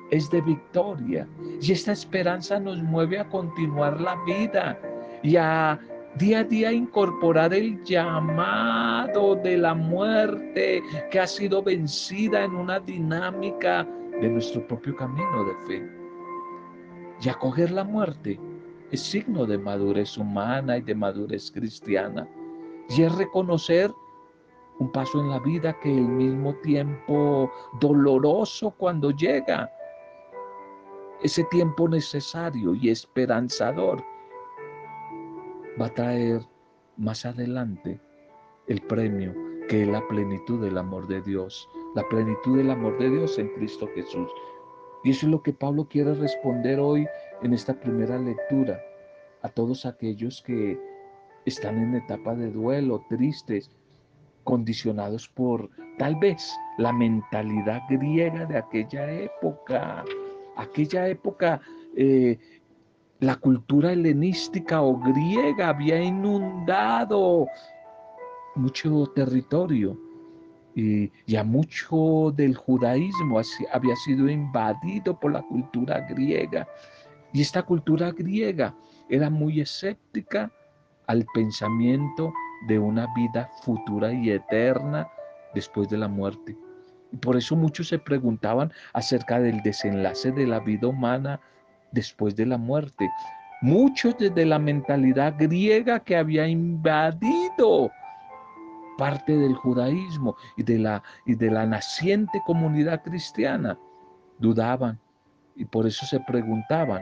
es 0.10 0.32
de 0.32 0.40
victoria. 0.40 1.28
Y 1.62 1.74
esta 1.74 1.92
esperanza 1.92 2.58
nos 2.58 2.82
mueve 2.82 3.20
a 3.20 3.28
continuar 3.28 4.00
la 4.00 4.16
vida 4.24 4.80
y 5.22 5.36
a 5.36 5.78
día 6.16 6.40
a 6.40 6.44
día 6.46 6.72
incorporar 6.72 7.54
el 7.54 7.84
llamado 7.84 9.36
de 9.36 9.58
la 9.58 9.74
muerte 9.74 10.82
que 11.12 11.20
ha 11.20 11.28
sido 11.28 11.62
vencida 11.62 12.46
en 12.46 12.56
una 12.56 12.80
dinámica 12.80 13.86
de 14.22 14.30
nuestro 14.30 14.66
propio 14.68 14.96
camino 14.96 15.44
de 15.44 15.56
fe. 15.68 15.92
Y 17.22 17.30
acoger 17.30 17.72
la 17.72 17.84
muerte 17.84 18.40
es 18.92 19.02
signo 19.02 19.46
de 19.46 19.58
madurez 19.58 20.18
humana 20.18 20.78
y 20.78 20.82
de 20.82 20.96
madurez 20.96 21.52
cristiana. 21.52 22.28
Y 22.90 23.04
es 23.04 23.16
reconocer 23.16 23.92
un 24.80 24.92
paso 24.92 25.20
en 25.20 25.30
la 25.30 25.40
vida 25.40 25.78
que 25.80 25.92
el 25.92 26.08
mismo 26.08 26.54
tiempo 26.56 27.52
doloroso 27.80 28.72
cuando 28.72 29.12
llega, 29.12 29.72
ese 31.24 31.44
tiempo 31.46 31.90
necesario 31.90 32.76
y 32.76 32.90
esperanzador, 32.90 34.04
va 35.82 35.88
a 35.88 35.94
traer 35.94 36.42
más 36.96 37.26
adelante 37.26 38.00
el 38.68 38.82
premio 38.82 39.34
que 39.68 39.84
es 39.84 39.88
la 39.88 40.06
plenitud 40.08 40.62
del 40.62 40.78
amor 40.78 41.08
de 41.08 41.22
Dios, 41.22 41.68
la 41.98 42.08
plenitud 42.10 42.58
del 42.58 42.70
amor 42.70 42.96
de 43.00 43.10
Dios 43.10 43.40
en 43.40 43.48
Cristo 43.56 43.90
Jesús. 43.96 44.30
Y 45.04 45.10
eso 45.10 45.26
es 45.26 45.32
lo 45.32 45.42
que 45.42 45.52
Pablo 45.52 45.88
quiere 45.90 46.14
responder 46.14 46.80
hoy 46.80 47.08
en 47.42 47.56
esta 47.56 47.74
primera 47.74 48.20
lectura 48.20 48.80
a 49.42 49.50
todos 49.50 49.84
aquellos 49.84 50.44
que 50.44 50.80
están 51.46 51.80
en 51.80 51.96
etapa 51.96 52.36
de 52.36 52.52
duelo, 52.52 53.04
tristes, 53.10 53.72
condicionados 54.44 55.28
por 55.28 55.72
tal 55.98 56.16
vez 56.18 56.56
la 56.78 56.94
mentalidad 56.94 57.82
griega 57.90 58.46
de 58.46 58.60
aquella 58.60 59.12
época. 59.12 60.06
Aquella 60.56 61.08
época, 61.08 61.62
eh, 61.96 62.38
la 63.22 63.38
cultura 63.38 63.92
helenística 63.92 64.84
o 64.84 65.00
griega 65.00 65.70
había 65.70 66.00
inundado 66.00 67.48
mucho 68.54 69.08
territorio 69.16 69.98
y 70.78 71.12
ya 71.26 71.44
mucho 71.44 72.32
del 72.36 72.56
judaísmo 72.56 73.42
había 73.74 73.96
sido 73.96 74.30
invadido 74.30 75.20
por 75.20 75.32
la 75.32 75.42
cultura 75.42 76.02
griega. 76.02 76.68
Y 77.34 77.42
esta 77.42 77.64
cultura 77.64 78.12
griega 78.12 78.76
era 79.10 79.32
muy 79.32 79.60
escéptica 79.60 80.52
al 81.08 81.26
pensamiento 81.34 82.32
de 82.68 82.78
una 82.78 83.12
vida 83.16 83.50
futura 83.64 84.14
y 84.14 84.30
eterna 84.30 85.08
después 85.56 85.90
de 85.90 85.98
la 85.98 86.08
muerte. 86.08 86.56
Y 87.12 87.18
por 87.18 87.38
eso 87.38 87.56
muchos 87.56 87.88
se 87.88 87.98
preguntaban 87.98 88.72
acerca 88.94 89.40
del 89.40 89.60
desenlace 89.64 90.32
de 90.32 90.46
la 90.46 90.60
vida 90.60 90.90
humana 90.90 91.40
después 91.92 92.36
de 92.36 92.46
la 92.46 92.60
muerte. 92.60 93.10
Muchos 93.64 94.16
desde 94.20 94.46
la 94.46 94.60
mentalidad 94.60 95.34
griega 95.40 96.00
que 96.02 96.18
había 96.18 96.48
invadido 96.48 97.90
parte 98.98 99.38
del 99.38 99.56
judaísmo 99.56 100.36
y 100.58 100.64
de 100.64 100.80
la, 100.80 101.04
y 101.26 101.36
de 101.36 101.52
la 101.52 101.66
naciente 101.66 102.42
comunidad 102.46 103.04
cristiana, 103.04 103.78
dudaban 104.40 105.00
y 105.56 105.66
por 105.66 105.88
eso 105.88 106.06
se 106.06 106.20
preguntaban, 106.20 107.02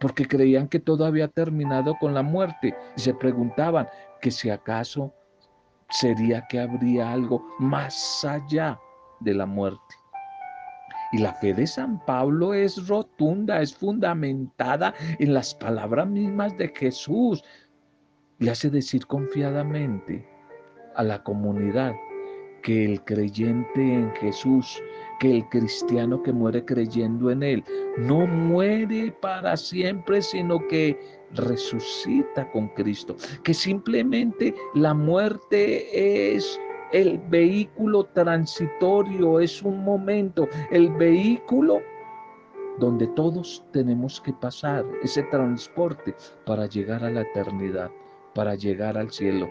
porque 0.00 0.26
creían 0.26 0.68
que 0.68 0.78
todo 0.78 1.06
había 1.06 1.28
terminado 1.28 1.96
con 1.98 2.14
la 2.14 2.22
muerte 2.22 2.74
y 2.96 3.00
se 3.00 3.14
preguntaban 3.14 3.88
que 4.20 4.30
si 4.30 4.50
acaso 4.50 5.12
sería 5.90 6.46
que 6.48 6.60
habría 6.60 7.12
algo 7.12 7.44
más 7.58 8.24
allá 8.24 8.78
de 9.20 9.34
la 9.34 9.46
muerte. 9.46 9.94
Y 11.12 11.18
la 11.18 11.32
fe 11.34 11.54
de 11.54 11.66
San 11.66 12.04
Pablo 12.04 12.54
es 12.54 12.88
rotunda, 12.88 13.62
es 13.62 13.74
fundamentada 13.74 14.94
en 15.20 15.32
las 15.32 15.54
palabras 15.54 16.08
mismas 16.08 16.56
de 16.58 16.68
Jesús. 16.68 17.44
Le 18.38 18.50
hace 18.50 18.68
decir 18.68 19.06
confiadamente, 19.06 20.28
a 20.96 21.02
la 21.02 21.22
comunidad 21.22 21.94
que 22.64 22.84
el 22.86 23.04
creyente 23.04 23.80
en 23.80 24.10
Jesús, 24.14 24.82
que 25.20 25.36
el 25.36 25.48
cristiano 25.50 26.22
que 26.22 26.32
muere 26.32 26.64
creyendo 26.64 27.30
en 27.30 27.42
Él, 27.42 27.64
no 27.98 28.26
muere 28.26 29.12
para 29.20 29.56
siempre, 29.56 30.22
sino 30.22 30.58
que 30.66 30.98
resucita 31.34 32.50
con 32.50 32.68
Cristo, 32.68 33.16
que 33.44 33.52
simplemente 33.52 34.54
la 34.74 34.94
muerte 34.94 36.34
es 36.34 36.58
el 36.92 37.18
vehículo 37.28 38.04
transitorio, 38.14 39.40
es 39.40 39.62
un 39.62 39.84
momento, 39.84 40.48
el 40.70 40.90
vehículo 40.90 41.82
donde 42.78 43.06
todos 43.08 43.62
tenemos 43.72 44.20
que 44.22 44.32
pasar 44.32 44.84
ese 45.02 45.22
transporte 45.24 46.14
para 46.46 46.66
llegar 46.66 47.04
a 47.04 47.10
la 47.10 47.20
eternidad, 47.20 47.90
para 48.34 48.54
llegar 48.54 48.96
al 48.96 49.10
cielo 49.10 49.48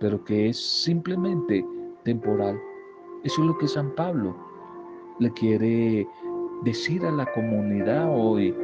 pero 0.00 0.22
que 0.24 0.48
es 0.48 0.58
simplemente 0.58 1.64
temporal. 2.04 2.58
Eso 3.22 3.42
es 3.42 3.46
lo 3.46 3.58
que 3.58 3.68
San 3.68 3.94
Pablo 3.94 4.34
le 5.20 5.30
quiere 5.32 6.08
decir 6.64 7.04
a 7.04 7.12
la 7.12 7.26
comunidad 7.32 8.08
hoy 8.10 8.54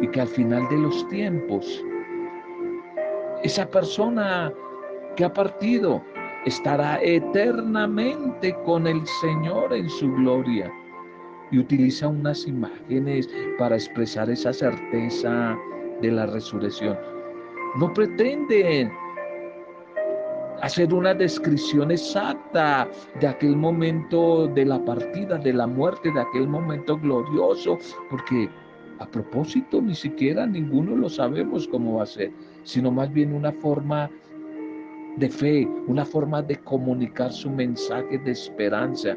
y 0.00 0.08
que 0.08 0.20
al 0.20 0.28
final 0.28 0.68
de 0.68 0.78
los 0.78 1.08
tiempos 1.08 1.82
esa 3.42 3.68
persona 3.68 4.52
que 5.16 5.24
ha 5.24 5.32
partido 5.32 6.02
estará 6.44 7.00
eternamente 7.02 8.54
con 8.64 8.86
el 8.86 9.04
Señor 9.20 9.72
en 9.72 9.88
su 9.88 10.12
gloria. 10.14 10.72
Y 11.50 11.58
utiliza 11.58 12.08
unas 12.08 12.46
imágenes 12.46 13.28
para 13.58 13.76
expresar 13.76 14.30
esa 14.30 14.52
certeza 14.52 15.56
de 16.00 16.10
la 16.10 16.26
resurrección. 16.26 16.96
No 17.76 17.92
pretende 17.92 18.90
hacer 20.62 20.94
una 20.94 21.12
descripción 21.12 21.90
exacta 21.90 22.88
de 23.20 23.26
aquel 23.26 23.56
momento 23.56 24.46
de 24.46 24.64
la 24.64 24.82
partida, 24.84 25.36
de 25.36 25.52
la 25.52 25.66
muerte, 25.66 26.12
de 26.12 26.20
aquel 26.20 26.46
momento 26.46 26.96
glorioso, 26.96 27.78
porque 28.08 28.48
a 29.00 29.06
propósito, 29.06 29.82
ni 29.82 29.94
siquiera 29.94 30.46
ninguno 30.46 30.94
lo 30.94 31.08
sabemos 31.08 31.66
cómo 31.66 31.96
va 31.96 32.04
a 32.04 32.06
ser, 32.06 32.30
sino 32.62 32.92
más 32.92 33.12
bien 33.12 33.34
una 33.34 33.50
forma 33.52 34.08
de 35.16 35.28
fe, 35.28 35.68
una 35.88 36.04
forma 36.04 36.40
de 36.42 36.56
comunicar 36.56 37.32
su 37.32 37.50
mensaje 37.50 38.18
de 38.18 38.30
esperanza. 38.30 39.16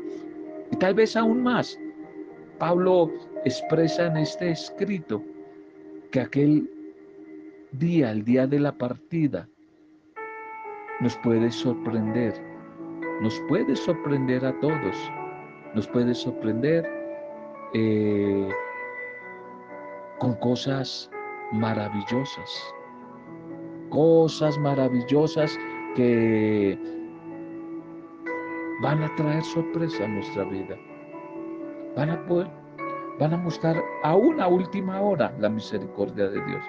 Y 0.72 0.76
tal 0.78 0.96
vez 0.96 1.16
aún 1.16 1.44
más, 1.44 1.80
Pablo 2.58 3.12
expresa 3.46 4.08
en 4.08 4.18
este 4.18 4.50
escrito 4.50 5.22
que 6.10 6.22
aquel 6.22 6.68
día, 7.74 8.12
el 8.12 8.26
día 8.26 8.48
de 8.48 8.60
la 8.60 8.72
partida, 8.72 9.48
nos 11.00 11.18
puede 11.18 11.52
sorprender, 11.52 12.34
nos 13.22 13.40
puede 13.48 13.76
sorprender 13.76 14.46
a 14.46 14.58
todos, 14.60 15.12
nos 15.74 15.88
puede 15.88 16.14
sorprender 16.14 16.86
eh, 17.74 18.50
con 20.20 20.36
cosas 20.36 21.10
maravillosas, 21.52 22.74
cosas 23.90 24.58
maravillosas 24.58 25.58
que 25.96 26.78
van 28.82 29.04
a 29.04 29.16
traer 29.16 29.44
sorpresa 29.44 30.06
a 30.06 30.08
nuestra 30.08 30.44
vida, 30.46 30.78
van 31.96 32.10
a 32.10 32.26
poder, 32.26 32.50
van 33.20 33.34
a 33.34 33.38
mostrar 33.38 33.82
a 34.04 34.16
una 34.16 34.48
última 34.48 35.02
hora 35.02 35.36
la 35.40 35.50
misericordia 35.50 36.30
de 36.30 36.46
Dios. 36.46 36.64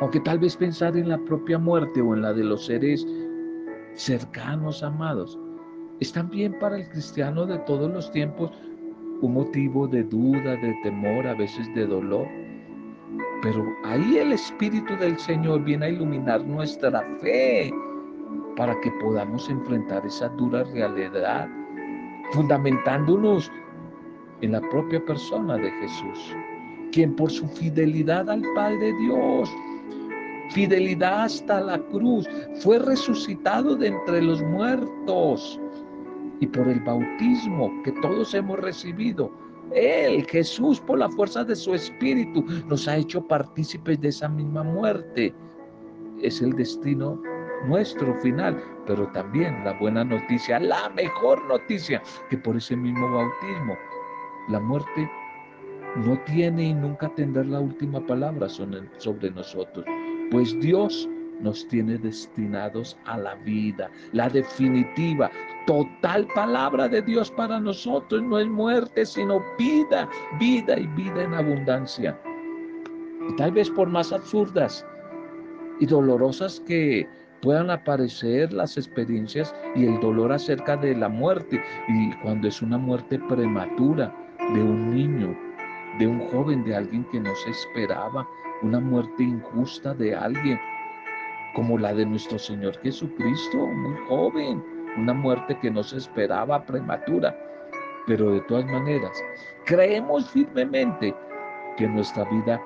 Aunque 0.00 0.20
tal 0.20 0.38
vez 0.38 0.56
pensar 0.56 0.96
en 0.96 1.08
la 1.08 1.18
propia 1.18 1.58
muerte 1.58 2.00
o 2.00 2.14
en 2.14 2.22
la 2.22 2.32
de 2.32 2.44
los 2.44 2.66
seres 2.66 3.06
cercanos, 3.94 4.82
amados, 4.82 5.38
es 6.00 6.12
también 6.12 6.58
para 6.58 6.78
el 6.78 6.88
cristiano 6.88 7.46
de 7.46 7.58
todos 7.60 7.90
los 7.92 8.10
tiempos 8.10 8.50
un 9.20 9.34
motivo 9.34 9.86
de 9.86 10.02
duda, 10.02 10.56
de 10.56 10.74
temor, 10.82 11.26
a 11.26 11.34
veces 11.34 11.72
de 11.74 11.86
dolor. 11.86 12.26
Pero 13.42 13.64
ahí 13.84 14.18
el 14.18 14.32
Espíritu 14.32 14.96
del 14.96 15.18
Señor 15.18 15.62
viene 15.62 15.86
a 15.86 15.88
iluminar 15.90 16.44
nuestra 16.44 17.02
fe 17.20 17.72
para 18.56 18.78
que 18.80 18.90
podamos 19.00 19.48
enfrentar 19.48 20.04
esa 20.04 20.28
dura 20.30 20.64
realidad, 20.64 21.48
fundamentándonos 22.32 23.50
en 24.40 24.52
la 24.52 24.60
propia 24.70 25.04
persona 25.04 25.56
de 25.56 25.70
Jesús, 25.70 26.36
quien 26.90 27.14
por 27.14 27.30
su 27.30 27.46
fidelidad 27.48 28.28
al 28.28 28.42
Padre 28.54 28.92
Dios, 28.98 29.50
fidelidad 30.52 31.24
hasta 31.24 31.60
la 31.60 31.78
cruz, 31.78 32.28
fue 32.60 32.78
resucitado 32.78 33.76
de 33.76 33.88
entre 33.88 34.22
los 34.22 34.42
muertos 34.42 35.60
y 36.40 36.46
por 36.46 36.68
el 36.68 36.80
bautismo 36.80 37.70
que 37.84 37.92
todos 38.02 38.34
hemos 38.34 38.58
recibido. 38.58 39.30
Él, 39.74 40.26
Jesús, 40.26 40.80
por 40.80 40.98
la 40.98 41.08
fuerza 41.10 41.44
de 41.44 41.56
su 41.56 41.74
Espíritu, 41.74 42.44
nos 42.68 42.86
ha 42.88 42.96
hecho 42.96 43.26
partícipes 43.26 44.00
de 44.00 44.08
esa 44.08 44.28
misma 44.28 44.62
muerte. 44.62 45.34
Es 46.20 46.42
el 46.42 46.52
destino 46.52 47.20
nuestro 47.66 48.14
final, 48.20 48.62
pero 48.86 49.06
también 49.12 49.64
la 49.64 49.78
buena 49.78 50.04
noticia, 50.04 50.58
la 50.58 50.88
mejor 50.90 51.44
noticia, 51.46 52.02
que 52.28 52.36
por 52.38 52.56
ese 52.56 52.76
mismo 52.76 53.10
bautismo, 53.12 53.76
la 54.48 54.60
muerte 54.60 55.08
no 55.96 56.18
tiene 56.24 56.64
y 56.64 56.74
nunca 56.74 57.08
tendrá 57.14 57.44
la 57.44 57.60
última 57.60 58.04
palabra 58.06 58.48
sobre 58.48 59.30
nosotros, 59.30 59.84
pues 60.32 60.58
Dios 60.60 61.06
nos 61.40 61.68
tiene 61.68 61.98
destinados 61.98 62.96
a 63.04 63.18
la 63.18 63.34
vida, 63.34 63.90
la 64.12 64.30
definitiva, 64.30 65.30
total 65.66 66.26
palabra 66.34 66.88
de 66.88 67.02
Dios 67.02 67.30
para 67.32 67.60
nosotros. 67.60 68.22
No 68.22 68.38
es 68.38 68.48
muerte, 68.48 69.04
sino 69.04 69.44
vida, 69.58 70.08
vida 70.40 70.78
y 70.78 70.86
vida 70.86 71.22
en 71.22 71.34
abundancia. 71.34 72.18
Y 73.28 73.36
tal 73.36 73.52
vez 73.52 73.68
por 73.68 73.88
más 73.88 74.10
absurdas 74.10 74.86
y 75.80 75.86
dolorosas 75.86 76.60
que 76.60 77.06
puedan 77.42 77.68
aparecer 77.70 78.54
las 78.54 78.78
experiencias 78.78 79.54
y 79.74 79.84
el 79.84 80.00
dolor 80.00 80.32
acerca 80.32 80.78
de 80.78 80.94
la 80.96 81.10
muerte, 81.10 81.62
y 81.88 82.12
cuando 82.22 82.48
es 82.48 82.62
una 82.62 82.78
muerte 82.78 83.18
prematura 83.28 84.14
de 84.54 84.62
un 84.62 84.94
niño, 84.94 85.36
de 85.98 86.06
un 86.06 86.26
joven, 86.28 86.64
de 86.64 86.74
alguien 86.74 87.04
que 87.10 87.20
no 87.20 87.34
se 87.34 87.50
esperaba, 87.50 88.26
una 88.62 88.80
muerte 88.80 89.22
injusta 89.22 89.94
de 89.94 90.14
alguien 90.14 90.58
como 91.54 91.78
la 91.78 91.92
de 91.92 92.06
nuestro 92.06 92.38
Señor 92.38 92.78
Jesucristo, 92.80 93.58
muy 93.58 93.96
joven, 94.08 94.64
una 94.96 95.12
muerte 95.12 95.58
que 95.60 95.70
no 95.70 95.82
se 95.82 95.98
esperaba 95.98 96.64
prematura. 96.64 97.36
Pero 98.06 98.32
de 98.32 98.40
todas 98.42 98.64
maneras, 98.66 99.12
creemos 99.64 100.30
firmemente 100.30 101.14
que 101.76 101.86
nuestra 101.86 102.24
vida 102.24 102.60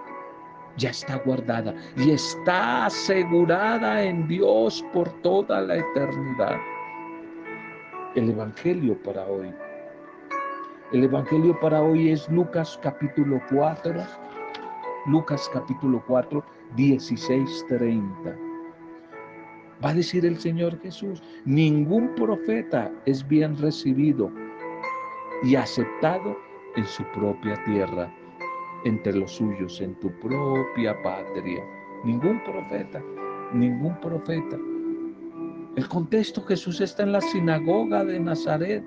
ya 0.77 0.91
está 0.91 1.17
guardada 1.19 1.75
y 1.97 2.13
está 2.13 2.87
asegurada 2.87 4.03
en 4.03 4.29
Dios 4.29 4.85
por 4.93 5.11
toda 5.23 5.61
la 5.63 5.77
eternidad. 5.77 6.59
El 8.15 8.31
Evangelio 8.31 8.97
para 9.03 9.27
hoy. 9.27 9.53
El 10.93 11.05
Evangelio 11.05 11.59
para 11.61 11.83
hoy 11.83 12.11
es 12.11 12.29
Lucas 12.31 12.79
capítulo 12.83 13.41
4, 13.51 13.93
Lucas 15.07 15.49
capítulo 15.53 16.03
4, 16.07 16.45
16, 16.75 17.67
30. 17.69 18.37
Va 19.85 19.91
a 19.91 19.95
decir 19.95 20.27
el 20.27 20.39
Señor 20.39 20.81
Jesús, 20.81 21.23
ningún 21.45 22.15
profeta 22.17 22.91
es 23.05 23.27
bien 23.27 23.57
recibido 23.57 24.31
y 25.45 25.55
aceptado 25.55 26.37
en 26.75 26.85
su 26.87 27.05
propia 27.13 27.63
tierra, 27.65 28.13
entre 28.85 29.15
los 29.15 29.31
suyos, 29.31 29.81
en 29.81 29.95
tu 30.01 30.11
propia 30.19 31.01
patria. 31.03 31.63
Ningún 32.05 32.43
profeta, 32.43 33.01
ningún 33.53 34.01
profeta. 34.01 34.59
El 35.77 35.89
contexto, 35.89 36.43
Jesús 36.43 36.81
está 36.81 37.05
en 37.05 37.13
la 37.13 37.21
sinagoga 37.21 38.05
de 38.05 38.19
Nazaret. 38.19 38.83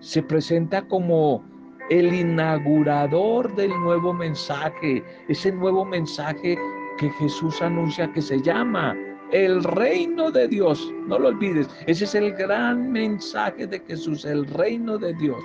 Se 0.00 0.22
presenta 0.22 0.86
como 0.88 1.44
el 1.92 2.14
inaugurador 2.14 3.54
del 3.54 3.68
nuevo 3.80 4.14
mensaje, 4.14 5.04
ese 5.28 5.52
nuevo 5.52 5.84
mensaje 5.84 6.58
que 6.96 7.10
Jesús 7.10 7.60
anuncia 7.60 8.10
que 8.12 8.22
se 8.22 8.40
llama 8.40 8.96
el 9.30 9.62
reino 9.62 10.30
de 10.30 10.48
Dios. 10.48 10.90
No 11.06 11.18
lo 11.18 11.28
olvides, 11.28 11.68
ese 11.86 12.04
es 12.04 12.14
el 12.14 12.32
gran 12.32 12.90
mensaje 12.90 13.66
de 13.66 13.78
Jesús, 13.80 14.24
el 14.24 14.46
reino 14.46 14.96
de 14.96 15.12
Dios. 15.14 15.38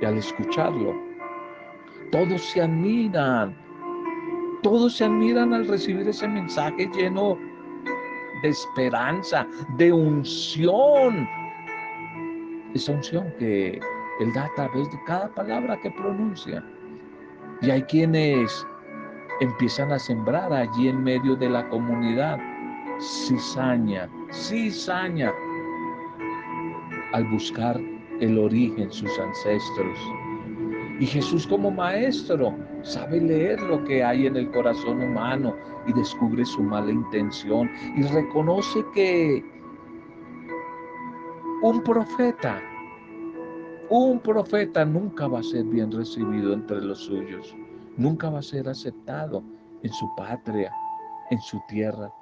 Y 0.00 0.06
al 0.06 0.16
escucharlo, 0.16 0.94
todos 2.10 2.40
se 2.40 2.62
admiran, 2.62 3.54
todos 4.62 4.96
se 4.96 5.04
admiran 5.04 5.52
al 5.52 5.68
recibir 5.68 6.08
ese 6.08 6.26
mensaje 6.26 6.90
lleno 6.94 7.38
de 8.42 8.48
esperanza, 8.48 9.46
de 9.76 9.92
unción. 9.92 11.28
Esa 12.72 12.92
unción 12.92 13.30
que 13.38 13.78
Él 14.20 14.32
da 14.32 14.44
a 14.44 14.54
través 14.54 14.90
de 14.90 14.98
cada 15.04 15.28
palabra 15.34 15.78
que 15.80 15.90
pronuncia. 15.90 16.64
Y 17.60 17.70
hay 17.70 17.82
quienes 17.82 18.66
empiezan 19.40 19.92
a 19.92 19.98
sembrar 19.98 20.52
allí 20.52 20.88
en 20.88 21.02
medio 21.02 21.36
de 21.36 21.50
la 21.50 21.68
comunidad 21.68 22.38
cizaña, 23.00 24.08
cizaña, 24.32 25.32
al 27.12 27.24
buscar 27.26 27.80
el 28.20 28.38
origen, 28.38 28.90
sus 28.90 29.18
ancestros. 29.18 29.98
Y 31.00 31.06
Jesús 31.06 31.46
como 31.46 31.70
maestro 31.70 32.54
sabe 32.82 33.20
leer 33.20 33.60
lo 33.60 33.82
que 33.84 34.04
hay 34.04 34.26
en 34.26 34.36
el 34.36 34.50
corazón 34.50 35.02
humano 35.02 35.56
y 35.86 35.92
descubre 35.92 36.44
su 36.44 36.62
mala 36.62 36.92
intención 36.92 37.70
y 37.96 38.02
reconoce 38.02 38.84
que 38.94 39.44
un 41.62 41.82
profeta, 41.82 42.62
un 43.98 44.20
profeta 44.20 44.84
nunca 44.84 45.28
va 45.28 45.40
a 45.40 45.42
ser 45.42 45.64
bien 45.64 45.90
recibido 45.92 46.52
entre 46.52 46.80
los 46.80 46.98
suyos 46.98 47.54
nunca 47.96 48.30
va 48.30 48.38
a 48.38 48.42
ser 48.42 48.68
aceptado 48.68 49.42
en 49.82 49.92
su 49.92 50.14
patria, 50.16 50.72
en 51.30 51.40
su 51.40 51.60
tierra. 51.68 52.12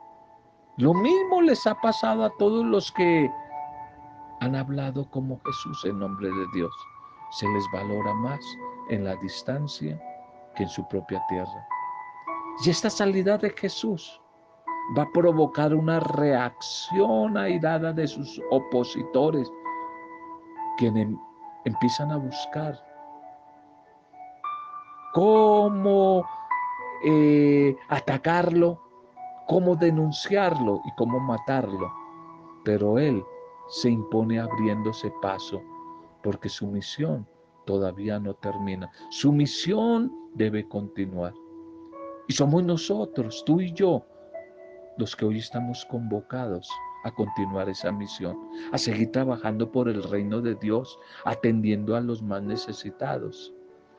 Lo 0.76 0.94
mismo 0.94 1.42
les 1.42 1.66
ha 1.66 1.74
pasado 1.74 2.24
a 2.24 2.30
todos 2.38 2.64
los 2.64 2.90
que 2.92 3.30
han 4.40 4.56
hablado 4.56 5.08
como 5.10 5.40
Jesús 5.44 5.84
en 5.84 5.98
nombre 5.98 6.28
de 6.28 6.46
Dios. 6.54 6.72
Se 7.32 7.46
les 7.48 7.64
valora 7.72 8.14
más 8.14 8.40
en 8.88 9.04
la 9.04 9.14
distancia 9.16 10.00
que 10.56 10.64
en 10.64 10.68
su 10.68 10.86
propia 10.88 11.22
tierra. 11.28 11.66
Y 12.64 12.70
esta 12.70 12.90
salida 12.90 13.38
de 13.38 13.50
Jesús 13.50 14.20
va 14.98 15.02
a 15.02 15.12
provocar 15.12 15.74
una 15.74 16.00
reacción 16.00 17.36
airada 17.36 17.92
de 17.92 18.08
sus 18.08 18.40
opositores, 18.50 19.50
quienes 20.78 21.08
empiezan 21.64 22.10
a 22.10 22.16
buscar 22.16 22.82
cómo 25.12 26.24
eh, 27.04 27.76
atacarlo, 27.88 28.80
cómo 29.46 29.76
denunciarlo 29.76 30.80
y 30.84 30.92
cómo 30.96 31.20
matarlo. 31.20 31.92
Pero 32.64 32.98
Él 32.98 33.22
se 33.68 33.90
impone 33.90 34.40
abriéndose 34.40 35.12
paso, 35.22 35.62
porque 36.22 36.48
su 36.48 36.66
misión 36.66 37.26
todavía 37.66 38.18
no 38.18 38.34
termina. 38.34 38.90
Su 39.10 39.32
misión 39.32 40.12
debe 40.34 40.68
continuar. 40.68 41.34
Y 42.28 42.32
somos 42.32 42.62
nosotros, 42.62 43.42
tú 43.44 43.60
y 43.60 43.72
yo, 43.72 44.04
los 44.98 45.16
que 45.16 45.24
hoy 45.24 45.38
estamos 45.38 45.84
convocados 45.86 46.70
a 47.04 47.10
continuar 47.10 47.68
esa 47.68 47.92
misión, 47.92 48.36
a 48.72 48.78
seguir 48.78 49.10
trabajando 49.10 49.70
por 49.70 49.88
el 49.88 50.02
reino 50.02 50.40
de 50.40 50.54
Dios, 50.54 50.98
atendiendo 51.24 51.96
a 51.96 52.00
los 52.00 52.22
más 52.22 52.42
necesitados. 52.42 53.52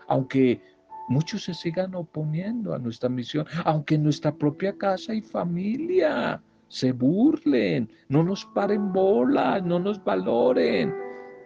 Aunque 0.08 0.62
muchos 1.08 1.44
se 1.44 1.54
sigan 1.54 1.96
oponiendo 1.96 2.74
a 2.74 2.80
nuestra 2.80 3.10
misión, 3.10 3.46
aunque 3.66 3.98
nuestra 3.98 4.34
propia 4.34 4.78
casa 4.78 5.14
y 5.14 5.22
familia 5.22 6.42
se 6.68 6.92
burlen, 6.92 7.90
no 8.10 8.24
nos 8.24 8.46
paren 8.46 8.94
bolas, 8.94 9.64
no 9.64 9.80
nos 9.80 10.02
valoren, 10.04 10.94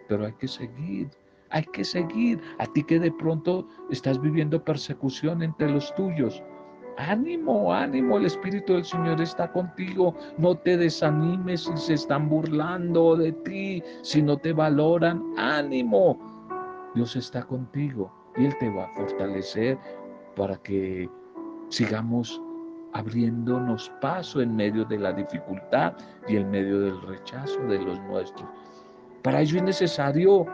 pero 0.08 0.26
hay 0.26 0.34
que 0.34 0.48
seguir. 0.48 1.10
Hay 1.50 1.64
que 1.64 1.84
seguir. 1.84 2.40
A 2.58 2.66
ti 2.66 2.82
que 2.82 2.98
de 2.98 3.12
pronto 3.12 3.68
estás 3.90 4.20
viviendo 4.20 4.64
persecución 4.64 5.42
entre 5.42 5.70
los 5.70 5.94
tuyos, 5.94 6.42
Ánimo, 6.98 7.72
ánimo, 7.72 8.16
el 8.16 8.26
Espíritu 8.26 8.74
del 8.74 8.84
Señor 8.84 9.20
está 9.20 9.50
contigo. 9.52 10.14
No 10.38 10.56
te 10.56 10.76
desanimes 10.76 11.62
si 11.64 11.76
se 11.76 11.94
están 11.94 12.28
burlando 12.28 13.16
de 13.16 13.32
ti, 13.32 13.82
si 14.02 14.22
no 14.22 14.36
te 14.38 14.52
valoran. 14.52 15.22
Ánimo, 15.36 16.18
Dios 16.94 17.14
está 17.16 17.42
contigo 17.42 18.10
y 18.36 18.46
Él 18.46 18.56
te 18.58 18.70
va 18.70 18.84
a 18.84 18.94
fortalecer 18.94 19.78
para 20.36 20.56
que 20.58 21.08
sigamos 21.68 22.40
abriéndonos 22.94 23.92
paso 24.00 24.40
en 24.40 24.56
medio 24.56 24.84
de 24.86 24.98
la 24.98 25.12
dificultad 25.12 25.92
y 26.28 26.36
en 26.36 26.50
medio 26.50 26.80
del 26.80 27.02
rechazo 27.02 27.60
de 27.64 27.78
los 27.78 28.00
nuestros. 28.04 28.48
Para 29.22 29.42
ello 29.42 29.58
es 29.58 29.64
necesario 29.64 30.46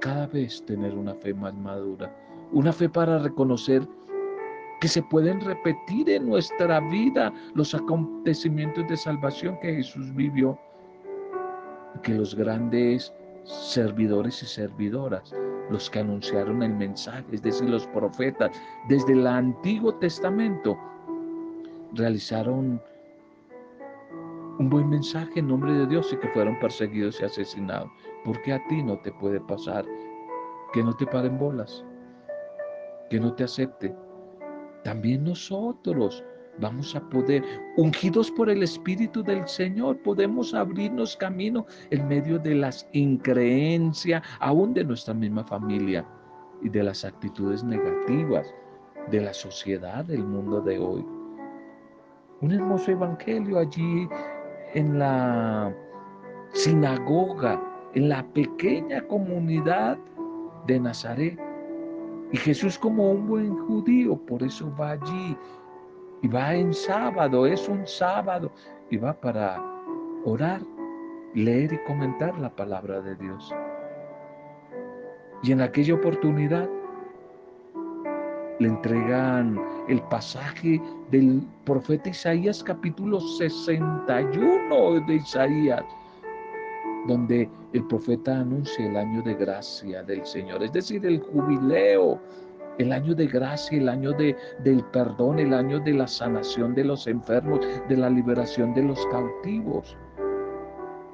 cada 0.00 0.26
vez 0.26 0.64
tener 0.64 0.94
una 0.94 1.14
fe 1.14 1.34
más 1.34 1.54
madura, 1.54 2.14
una 2.52 2.72
fe 2.72 2.88
para 2.88 3.18
reconocer 3.18 3.86
que 4.84 4.88
se 4.88 5.02
pueden 5.02 5.40
repetir 5.40 6.10
en 6.10 6.28
nuestra 6.28 6.78
vida 6.78 7.32
los 7.54 7.74
acontecimientos 7.74 8.86
de 8.86 8.98
salvación 8.98 9.58
que 9.62 9.76
Jesús 9.76 10.14
vivió, 10.14 10.58
que 12.02 12.12
los 12.12 12.34
grandes 12.34 13.10
servidores 13.44 14.42
y 14.42 14.46
servidoras, 14.46 15.34
los 15.70 15.88
que 15.88 16.00
anunciaron 16.00 16.62
el 16.62 16.74
mensaje, 16.74 17.24
es 17.32 17.40
decir, 17.40 17.70
los 17.70 17.86
profetas, 17.86 18.50
desde 18.90 19.14
el 19.14 19.26
Antiguo 19.26 19.94
Testamento, 19.94 20.76
realizaron 21.94 22.78
un 24.58 24.68
buen 24.68 24.90
mensaje 24.90 25.40
en 25.40 25.48
nombre 25.48 25.72
de 25.72 25.86
Dios 25.86 26.12
y 26.12 26.18
que 26.18 26.28
fueron 26.28 26.60
perseguidos 26.60 27.22
y 27.22 27.24
asesinados. 27.24 27.88
porque 28.22 28.52
a 28.52 28.62
ti 28.66 28.82
no 28.82 28.98
te 28.98 29.12
puede 29.12 29.40
pasar 29.40 29.86
que 30.74 30.82
no 30.82 30.94
te 30.94 31.06
paren 31.06 31.38
bolas, 31.38 31.82
que 33.08 33.18
no 33.18 33.32
te 33.32 33.44
acepte, 33.44 33.94
también 34.84 35.24
nosotros 35.24 36.22
vamos 36.60 36.94
a 36.94 37.00
poder, 37.10 37.42
ungidos 37.76 38.30
por 38.30 38.48
el 38.48 38.62
Espíritu 38.62 39.22
del 39.22 39.46
Señor, 39.48 39.98
podemos 40.02 40.54
abrirnos 40.54 41.16
camino 41.16 41.66
en 41.90 42.06
medio 42.06 42.38
de 42.38 42.54
las 42.54 42.86
increencias, 42.92 44.22
aún 44.40 44.72
de 44.74 44.84
nuestra 44.84 45.14
misma 45.14 45.42
familia 45.44 46.06
y 46.62 46.68
de 46.68 46.84
las 46.84 47.04
actitudes 47.04 47.64
negativas 47.64 48.46
de 49.10 49.20
la 49.20 49.34
sociedad 49.34 50.04
del 50.04 50.24
mundo 50.24 50.60
de 50.60 50.78
hoy. 50.78 51.04
Un 52.40 52.52
hermoso 52.52 52.92
evangelio 52.92 53.58
allí 53.58 54.08
en 54.74 54.98
la 54.98 55.74
sinagoga, 56.52 57.60
en 57.94 58.08
la 58.08 58.24
pequeña 58.32 59.02
comunidad 59.08 59.98
de 60.66 60.80
Nazaret 60.80 61.38
y 62.34 62.36
Jesús 62.36 62.76
como 62.76 63.12
un 63.12 63.28
buen 63.28 63.56
judío, 63.68 64.16
por 64.16 64.42
eso 64.42 64.68
va 64.74 64.90
allí 64.90 65.36
y 66.20 66.26
va 66.26 66.52
en 66.52 66.74
sábado, 66.74 67.46
es 67.46 67.68
un 67.68 67.86
sábado, 67.86 68.50
y 68.90 68.96
va 68.96 69.12
para 69.12 69.62
orar, 70.24 70.60
leer 71.34 71.72
y 71.72 71.78
comentar 71.84 72.36
la 72.40 72.50
palabra 72.50 73.00
de 73.02 73.14
Dios. 73.14 73.54
Y 75.44 75.52
en 75.52 75.60
aquella 75.60 75.94
oportunidad 75.94 76.68
le 78.58 78.66
entregan 78.66 79.64
el 79.86 80.02
pasaje 80.02 80.82
del 81.12 81.40
profeta 81.64 82.08
Isaías 82.08 82.64
capítulo 82.64 83.20
61 83.20 85.06
de 85.06 85.14
Isaías, 85.14 85.84
donde 87.06 87.48
el 87.72 87.86
profeta 87.86 88.40
anuncia 88.40 88.86
el 88.86 88.96
año 88.96 89.22
de 89.22 89.34
gracia 89.34 90.02
del 90.02 90.24
Señor, 90.24 90.62
es 90.62 90.72
decir, 90.72 91.04
el 91.06 91.20
jubileo, 91.20 92.20
el 92.78 92.92
año 92.92 93.14
de 93.14 93.26
gracia, 93.26 93.78
el 93.78 93.88
año 93.88 94.12
de, 94.12 94.36
del 94.60 94.84
perdón, 94.86 95.38
el 95.38 95.54
año 95.54 95.78
de 95.80 95.94
la 95.94 96.06
sanación 96.06 96.74
de 96.74 96.84
los 96.84 97.06
enfermos, 97.06 97.60
de 97.88 97.96
la 97.96 98.10
liberación 98.10 98.74
de 98.74 98.82
los 98.82 99.06
cautivos. 99.06 99.96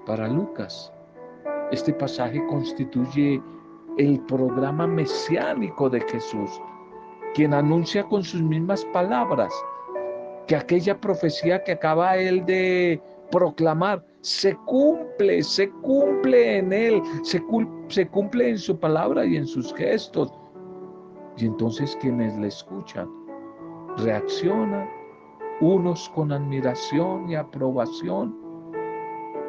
Para 0.07 0.29
Lucas, 0.29 0.93
este 1.71 1.93
pasaje 1.93 2.45
constituye 2.47 3.43
el 3.99 4.21
programa 4.21 4.87
mesiánico 4.87 5.91
de 5.91 6.01
Jesús, 6.01 6.51
quien 7.35 7.53
anuncia 7.53 8.03
con 8.05 8.25
sus 8.25 8.43
mismas 8.43 8.85
palabras 8.87 9.53
que 10.47 10.57
aquella 10.57 11.01
profecía 11.01 11.63
que 11.63 11.73
acaba 11.73 12.17
él 12.17 12.45
de 12.45 13.01
proclamar 13.31 14.05
se 14.23 14.55
cumple, 14.67 15.43
se 15.43 15.71
cumple 15.83 16.59
en 16.59 16.73
Él, 16.73 17.03
se, 17.23 17.43
se 17.89 18.09
cumple 18.09 18.51
en 18.51 18.59
su 18.59 18.79
palabra 18.79 19.25
y 19.25 19.37
en 19.37 19.47
sus 19.47 19.73
gestos. 19.75 20.33
Y 21.37 21.47
entonces 21.47 21.97
quienes 22.01 22.37
le 22.39 22.49
escuchan 22.49 23.09
reaccionan, 23.99 24.89
unos 25.61 26.09
con 26.11 26.33
admiración 26.33 27.29
y 27.29 27.35
aprobación, 27.35 28.35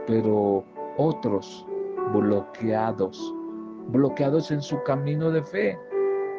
pero 0.07 0.63
otros 0.97 1.65
bloqueados, 2.13 3.33
bloqueados 3.87 4.51
en 4.51 4.61
su 4.61 4.81
camino 4.83 5.31
de 5.31 5.43
fe, 5.43 5.79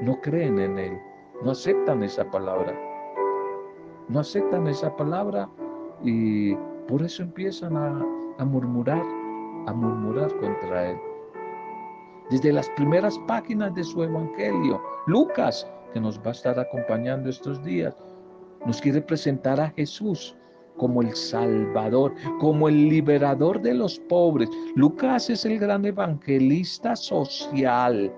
no 0.00 0.20
creen 0.20 0.58
en 0.58 0.78
Él, 0.78 0.98
no 1.42 1.52
aceptan 1.52 2.02
esa 2.02 2.30
palabra, 2.30 2.74
no 4.08 4.20
aceptan 4.20 4.66
esa 4.66 4.94
palabra 4.96 5.48
y 6.02 6.54
por 6.88 7.02
eso 7.02 7.22
empiezan 7.22 7.76
a, 7.76 8.44
murmurar, 8.44 9.02
a 9.66 9.72
murmurar 9.72 10.34
contra 10.38 10.90
él. 10.90 10.96
Desde 12.30 12.52
las 12.52 12.68
primeras 12.70 13.18
páginas 13.26 13.74
de 13.74 13.84
su 13.84 14.02
evangelio, 14.02 14.80
Lucas, 15.06 15.66
que 15.92 16.00
nos 16.00 16.18
va 16.18 16.28
a 16.28 16.32
estar 16.32 16.58
acompañando 16.58 17.28
estos 17.28 17.62
días, 17.62 17.94
nos 18.66 18.80
quiere 18.80 19.00
presentar 19.00 19.60
a 19.60 19.70
Jesús 19.70 20.36
como 20.76 21.02
el 21.02 21.14
Salvador, 21.14 22.14
como 22.40 22.68
el 22.68 22.88
liberador 22.88 23.60
de 23.60 23.74
los 23.74 23.98
pobres. 24.08 24.48
Lucas 24.74 25.28
es 25.30 25.44
el 25.44 25.58
gran 25.58 25.84
evangelista 25.84 26.96
social 26.96 28.12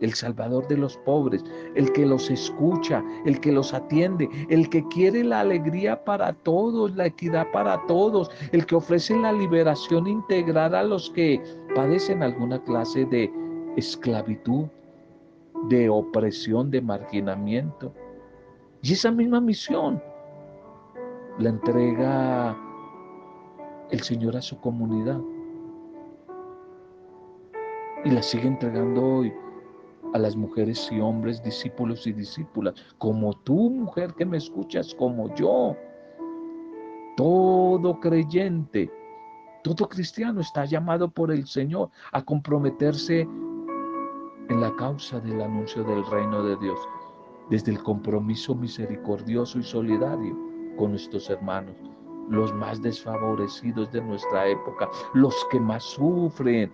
el 0.00 0.14
Salvador 0.14 0.66
de 0.68 0.76
los 0.76 0.96
pobres, 0.98 1.44
el 1.74 1.92
que 1.92 2.06
los 2.06 2.30
escucha, 2.30 3.04
el 3.26 3.40
que 3.40 3.52
los 3.52 3.72
atiende, 3.72 4.28
el 4.48 4.68
que 4.68 4.86
quiere 4.88 5.22
la 5.24 5.40
alegría 5.40 6.02
para 6.04 6.32
todos, 6.32 6.94
la 6.96 7.06
equidad 7.06 7.46
para 7.52 7.84
todos, 7.86 8.30
el 8.52 8.66
que 8.66 8.76
ofrece 8.76 9.16
la 9.16 9.32
liberación 9.32 10.06
integral 10.06 10.74
a 10.74 10.82
los 10.82 11.10
que 11.10 11.40
padecen 11.74 12.22
alguna 12.22 12.62
clase 12.64 13.04
de 13.06 13.30
esclavitud, 13.76 14.66
de 15.68 15.88
opresión, 15.88 16.70
de 16.70 16.80
marginamiento. 16.80 17.92
Y 18.82 18.94
esa 18.94 19.10
misma 19.10 19.40
misión 19.40 20.02
la 21.38 21.50
entrega 21.50 22.56
el 23.90 24.00
Señor 24.00 24.36
a 24.36 24.42
su 24.42 24.58
comunidad. 24.60 25.20
Y 28.04 28.10
la 28.10 28.22
sigue 28.22 28.48
entregando 28.48 29.04
hoy 29.04 29.32
a 30.14 30.18
las 30.18 30.36
mujeres 30.36 30.88
y 30.90 31.00
hombres, 31.00 31.42
discípulos 31.42 32.06
y 32.06 32.12
discípulas, 32.12 32.74
como 32.98 33.32
tú, 33.32 33.70
mujer 33.70 34.14
que 34.14 34.24
me 34.24 34.36
escuchas, 34.36 34.94
como 34.94 35.34
yo. 35.34 35.76
Todo 37.16 38.00
creyente, 38.00 38.90
todo 39.62 39.88
cristiano 39.88 40.40
está 40.40 40.64
llamado 40.64 41.10
por 41.10 41.30
el 41.30 41.46
Señor 41.46 41.90
a 42.12 42.22
comprometerse 42.22 43.28
en 44.48 44.60
la 44.60 44.74
causa 44.76 45.20
del 45.20 45.40
anuncio 45.40 45.84
del 45.84 46.04
reino 46.06 46.42
de 46.42 46.56
Dios, 46.56 46.78
desde 47.50 47.72
el 47.72 47.82
compromiso 47.82 48.54
misericordioso 48.54 49.58
y 49.58 49.62
solidario 49.62 50.36
con 50.76 50.90
nuestros 50.90 51.28
hermanos, 51.30 51.76
los 52.28 52.52
más 52.54 52.80
desfavorecidos 52.80 53.92
de 53.92 54.00
nuestra 54.00 54.48
época, 54.48 54.88
los 55.14 55.34
que 55.50 55.60
más 55.60 55.84
sufren, 55.84 56.72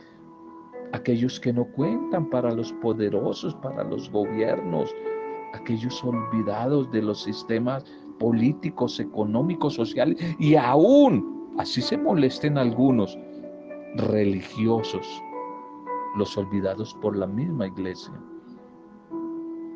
aquellos 0.97 1.39
que 1.39 1.53
no 1.53 1.65
cuentan 1.73 2.29
para 2.29 2.51
los 2.53 2.73
poderosos, 2.75 3.55
para 3.57 3.85
los 3.85 4.11
gobiernos, 4.11 4.95
aquellos 5.55 6.03
olvidados 6.03 6.91
de 6.91 7.03
los 7.03 7.23
sistemas 7.23 7.85
políticos, 8.19 8.99
económicos, 8.99 9.75
sociales 9.75 10.17
y 10.39 10.57
aún, 10.57 11.55
así 11.59 11.81
se 11.81 11.97
molesten 11.97 12.59
algunos, 12.59 13.17
religiosos, 13.97 15.07
los 16.17 16.37
olvidados 16.37 16.95
por 16.95 17.17
la 17.17 17.27
misma 17.27 17.67
iglesia. 17.67 18.13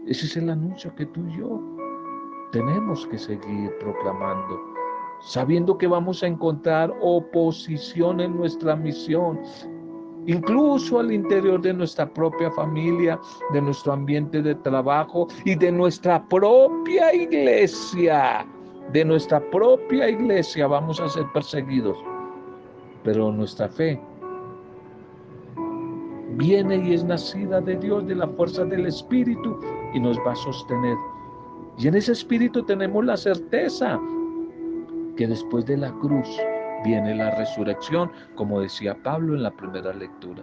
Ese 0.07 0.27
es 0.27 0.37
el 0.37 0.51
anuncio 0.51 0.95
que 0.95 1.07
tú 1.07 1.21
y 1.29 1.39
yo 1.39 1.61
tenemos 2.53 3.07
que 3.07 3.19
seguir 3.19 3.71
proclamando, 3.79 4.59
sabiendo 5.21 5.77
que 5.79 5.87
vamos 5.87 6.23
a 6.23 6.27
encontrar 6.27 6.93
oposición 7.01 8.21
en 8.21 8.37
nuestra 8.37 8.75
misión, 8.75 9.39
incluso 10.27 10.99
al 10.99 11.13
interior 11.13 11.61
de 11.61 11.73
nuestra 11.73 12.09
propia 12.13 12.51
familia, 12.51 13.19
de 13.53 13.61
nuestro 13.61 13.93
ambiente 13.93 14.43
de 14.43 14.55
trabajo 14.57 15.29
y 15.45 15.55
de 15.55 15.73
nuestra 15.73 16.23
propia 16.29 17.15
iglesia. 17.15 18.47
De 18.93 19.05
nuestra 19.05 19.41
propia 19.51 20.09
iglesia 20.09 20.67
vamos 20.67 21.01
a 21.01 21.09
ser 21.09 21.25
perseguidos, 21.33 21.97
pero 23.05 23.31
nuestra 23.31 23.69
fe 23.69 24.01
viene 26.37 26.77
y 26.77 26.95
es 26.95 27.05
nacida 27.05 27.61
de 27.61 27.77
Dios, 27.77 28.07
de 28.07 28.17
la 28.17 28.27
fuerza 28.29 28.65
del 28.65 28.87
Espíritu 28.87 29.61
y 29.95 30.01
nos 30.01 30.19
va 30.19 30.33
a 30.33 30.37
sostener. 30.37 30.97
Y 31.79 31.89
en 31.89 31.95
ese 31.95 32.13
Espíritu 32.13 32.63
tenemos 32.65 33.05
la 33.05 33.17
certeza 33.17 34.01
que 35.17 35.27
después 35.27 35.67
de 35.67 35.77
la 35.77 35.93
cruz 35.93 36.29
viene 36.85 37.15
la 37.15 37.31
resurrección, 37.33 38.11
como 38.35 38.61
decía 38.61 38.97
Pablo 39.03 39.35
en 39.35 39.43
la 39.43 39.51
primera 39.51 39.93
lectura. 39.93 40.43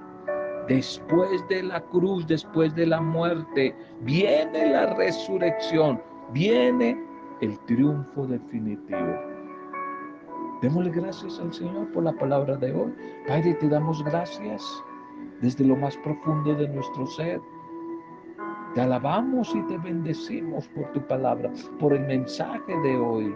Después 0.68 1.48
de 1.48 1.64
la 1.64 1.80
cruz, 1.80 2.28
después 2.28 2.76
de 2.76 2.88
la 2.88 3.00
muerte, 3.00 3.74
viene 4.02 4.72
la 4.72 4.94
resurrección, 4.96 6.02
viene 6.34 7.02
el 7.42 7.58
triunfo 7.62 8.28
definitivo. 8.28 9.38
Démosle 10.62 10.90
gracias 10.90 11.40
al 11.40 11.54
Señor 11.54 11.92
por 11.92 12.04
la 12.04 12.14
palabra 12.14 12.58
de 12.58 12.74
hoy. 12.74 12.94
Padre, 13.28 13.54
te 13.54 13.70
damos 13.70 14.04
gracias 14.04 14.84
desde 15.42 15.64
lo 15.66 15.76
más 15.76 15.96
profundo 15.98 16.56
de 16.56 16.68
nuestro 16.68 17.06
ser. 17.06 17.40
Te 18.74 18.82
alabamos 18.82 19.54
y 19.56 19.62
te 19.68 19.78
bendecimos 19.78 20.68
por 20.70 20.92
tu 20.92 21.02
palabra, 21.08 21.52
por 21.80 21.94
el 21.94 22.06
mensaje 22.08 22.76
de 22.84 22.98
hoy. 22.98 23.36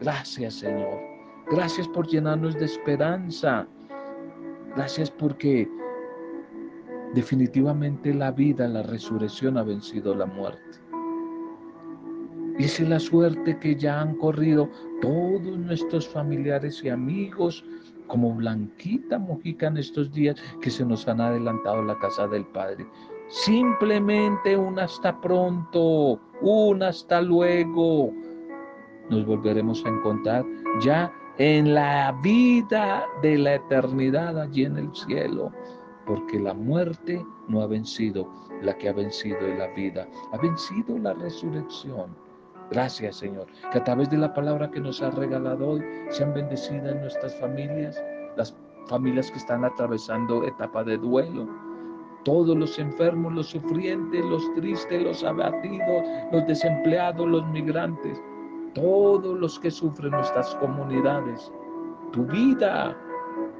Gracias 0.00 0.54
Señor. 0.54 1.17
Gracias 1.50 1.88
por 1.88 2.06
llenarnos 2.06 2.54
de 2.58 2.66
esperanza. 2.66 3.66
Gracias 4.76 5.10
porque 5.10 5.68
definitivamente 7.14 8.12
la 8.12 8.30
vida, 8.30 8.68
la 8.68 8.82
resurrección 8.82 9.56
ha 9.56 9.62
vencido 9.62 10.14
la 10.14 10.26
muerte. 10.26 10.78
Y 12.58 12.64
esa 12.64 12.82
es 12.82 12.88
la 12.88 13.00
suerte 13.00 13.58
que 13.58 13.76
ya 13.76 14.00
han 14.00 14.16
corrido 14.16 14.68
todos 15.00 15.58
nuestros 15.58 16.08
familiares 16.08 16.82
y 16.84 16.90
amigos 16.90 17.64
como 18.08 18.34
Blanquita 18.34 19.18
Mojica 19.18 19.68
en 19.68 19.76
estos 19.76 20.12
días 20.12 20.36
que 20.60 20.70
se 20.70 20.84
nos 20.84 21.06
han 21.06 21.20
adelantado 21.20 21.82
la 21.82 21.98
casa 21.98 22.26
del 22.26 22.44
Padre. 22.46 22.86
Simplemente 23.28 24.56
un 24.56 24.78
hasta 24.78 25.18
pronto, 25.20 26.20
un 26.40 26.82
hasta 26.82 27.22
luego. 27.22 28.12
Nos 29.08 29.24
volveremos 29.24 29.84
a 29.86 29.88
encontrar 29.90 30.44
ya 30.80 31.12
en 31.38 31.72
la 31.72 32.12
vida 32.20 33.06
de 33.22 33.38
la 33.38 33.54
eternidad 33.54 34.40
allí 34.40 34.64
en 34.64 34.76
el 34.76 34.94
cielo, 34.94 35.52
porque 36.04 36.40
la 36.40 36.52
muerte 36.52 37.24
no 37.46 37.62
ha 37.62 37.66
vencido, 37.66 38.28
la 38.60 38.76
que 38.76 38.88
ha 38.88 38.92
vencido 38.92 39.38
es 39.38 39.56
la 39.56 39.68
vida, 39.68 40.08
ha 40.32 40.38
vencido 40.38 40.98
la 40.98 41.14
resurrección. 41.14 42.16
Gracias, 42.70 43.16
Señor, 43.16 43.46
que 43.70 43.78
a 43.78 43.84
través 43.84 44.10
de 44.10 44.18
la 44.18 44.34
palabra 44.34 44.70
que 44.70 44.80
nos 44.80 45.00
has 45.00 45.14
regalado 45.14 45.68
hoy 45.70 45.84
sean 46.10 46.34
bendecidas 46.34 46.96
nuestras 46.96 47.38
familias, 47.38 48.02
las 48.36 48.54
familias 48.88 49.30
que 49.30 49.38
están 49.38 49.64
atravesando 49.64 50.44
etapa 50.44 50.82
de 50.82 50.98
duelo, 50.98 51.48
todos 52.24 52.56
los 52.56 52.78
enfermos, 52.80 53.32
los 53.32 53.46
sufrientes, 53.46 54.24
los 54.24 54.42
tristes, 54.54 55.02
los 55.02 55.22
abatidos, 55.22 56.02
los 56.32 56.46
desempleados, 56.48 57.28
los 57.28 57.46
migrantes, 57.48 58.20
todos 58.78 59.38
los 59.38 59.58
que 59.58 59.70
sufren 59.70 60.12
nuestras 60.12 60.54
comunidades. 60.56 61.52
Tu 62.12 62.24
vida 62.26 62.96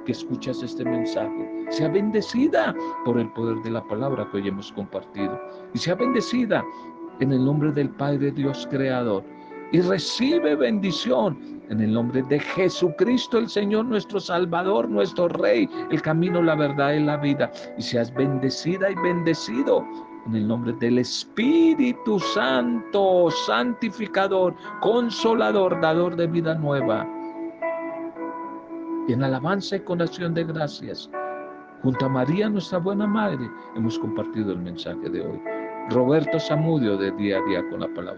que 0.05 0.11
escuchas 0.13 0.63
este 0.63 0.85
mensaje 0.85 1.65
sea 1.69 1.89
bendecida 1.89 2.73
por 3.05 3.19
el 3.19 3.29
poder 3.33 3.61
de 3.63 3.71
la 3.71 3.83
palabra 3.87 4.27
que 4.31 4.37
hoy 4.37 4.47
hemos 4.47 4.71
compartido 4.71 5.39
y 5.73 5.77
sea 5.77 5.95
bendecida 5.95 6.63
en 7.19 7.33
el 7.33 7.43
nombre 7.43 7.71
del 7.71 7.89
Padre 7.89 8.31
Dios 8.31 8.67
Creador. 8.69 9.23
Y 9.71 9.81
recibe 9.81 10.55
bendición 10.55 11.61
en 11.69 11.81
el 11.81 11.93
nombre 11.93 12.23
de 12.23 12.39
Jesucristo, 12.39 13.37
el 13.37 13.47
Señor, 13.47 13.85
nuestro 13.85 14.19
Salvador, 14.19 14.89
nuestro 14.89 15.27
Rey, 15.27 15.69
el 15.91 16.01
camino, 16.01 16.41
la 16.41 16.55
verdad 16.55 16.93
y 16.93 17.01
la 17.01 17.17
vida. 17.17 17.51
Y 17.77 17.83
seas 17.83 18.11
bendecida 18.15 18.89
y 18.89 18.95
bendecido 18.95 19.85
en 20.25 20.35
el 20.35 20.47
nombre 20.47 20.73
del 20.73 20.99
Espíritu 20.99 22.19
Santo, 22.19 23.29
santificador, 23.45 24.55
consolador, 24.81 25.79
dador 25.81 26.15
de 26.15 26.27
vida 26.27 26.55
nueva. 26.55 27.07
En 29.07 29.23
alabanza 29.23 29.77
y 29.77 29.79
con 29.79 30.01
acción 30.01 30.33
de 30.33 30.43
gracias, 30.43 31.09
junto 31.81 32.05
a 32.05 32.09
María, 32.09 32.49
nuestra 32.49 32.77
buena 32.77 33.07
Madre, 33.07 33.49
hemos 33.75 33.97
compartido 33.97 34.51
el 34.51 34.59
mensaje 34.59 35.09
de 35.09 35.21
hoy. 35.21 35.41
Roberto 35.89 36.39
Zamudio 36.39 36.97
de 36.97 37.11
día 37.13 37.39
a 37.39 37.43
día 37.45 37.67
con 37.69 37.79
la 37.79 37.87
palabra. 37.87 38.07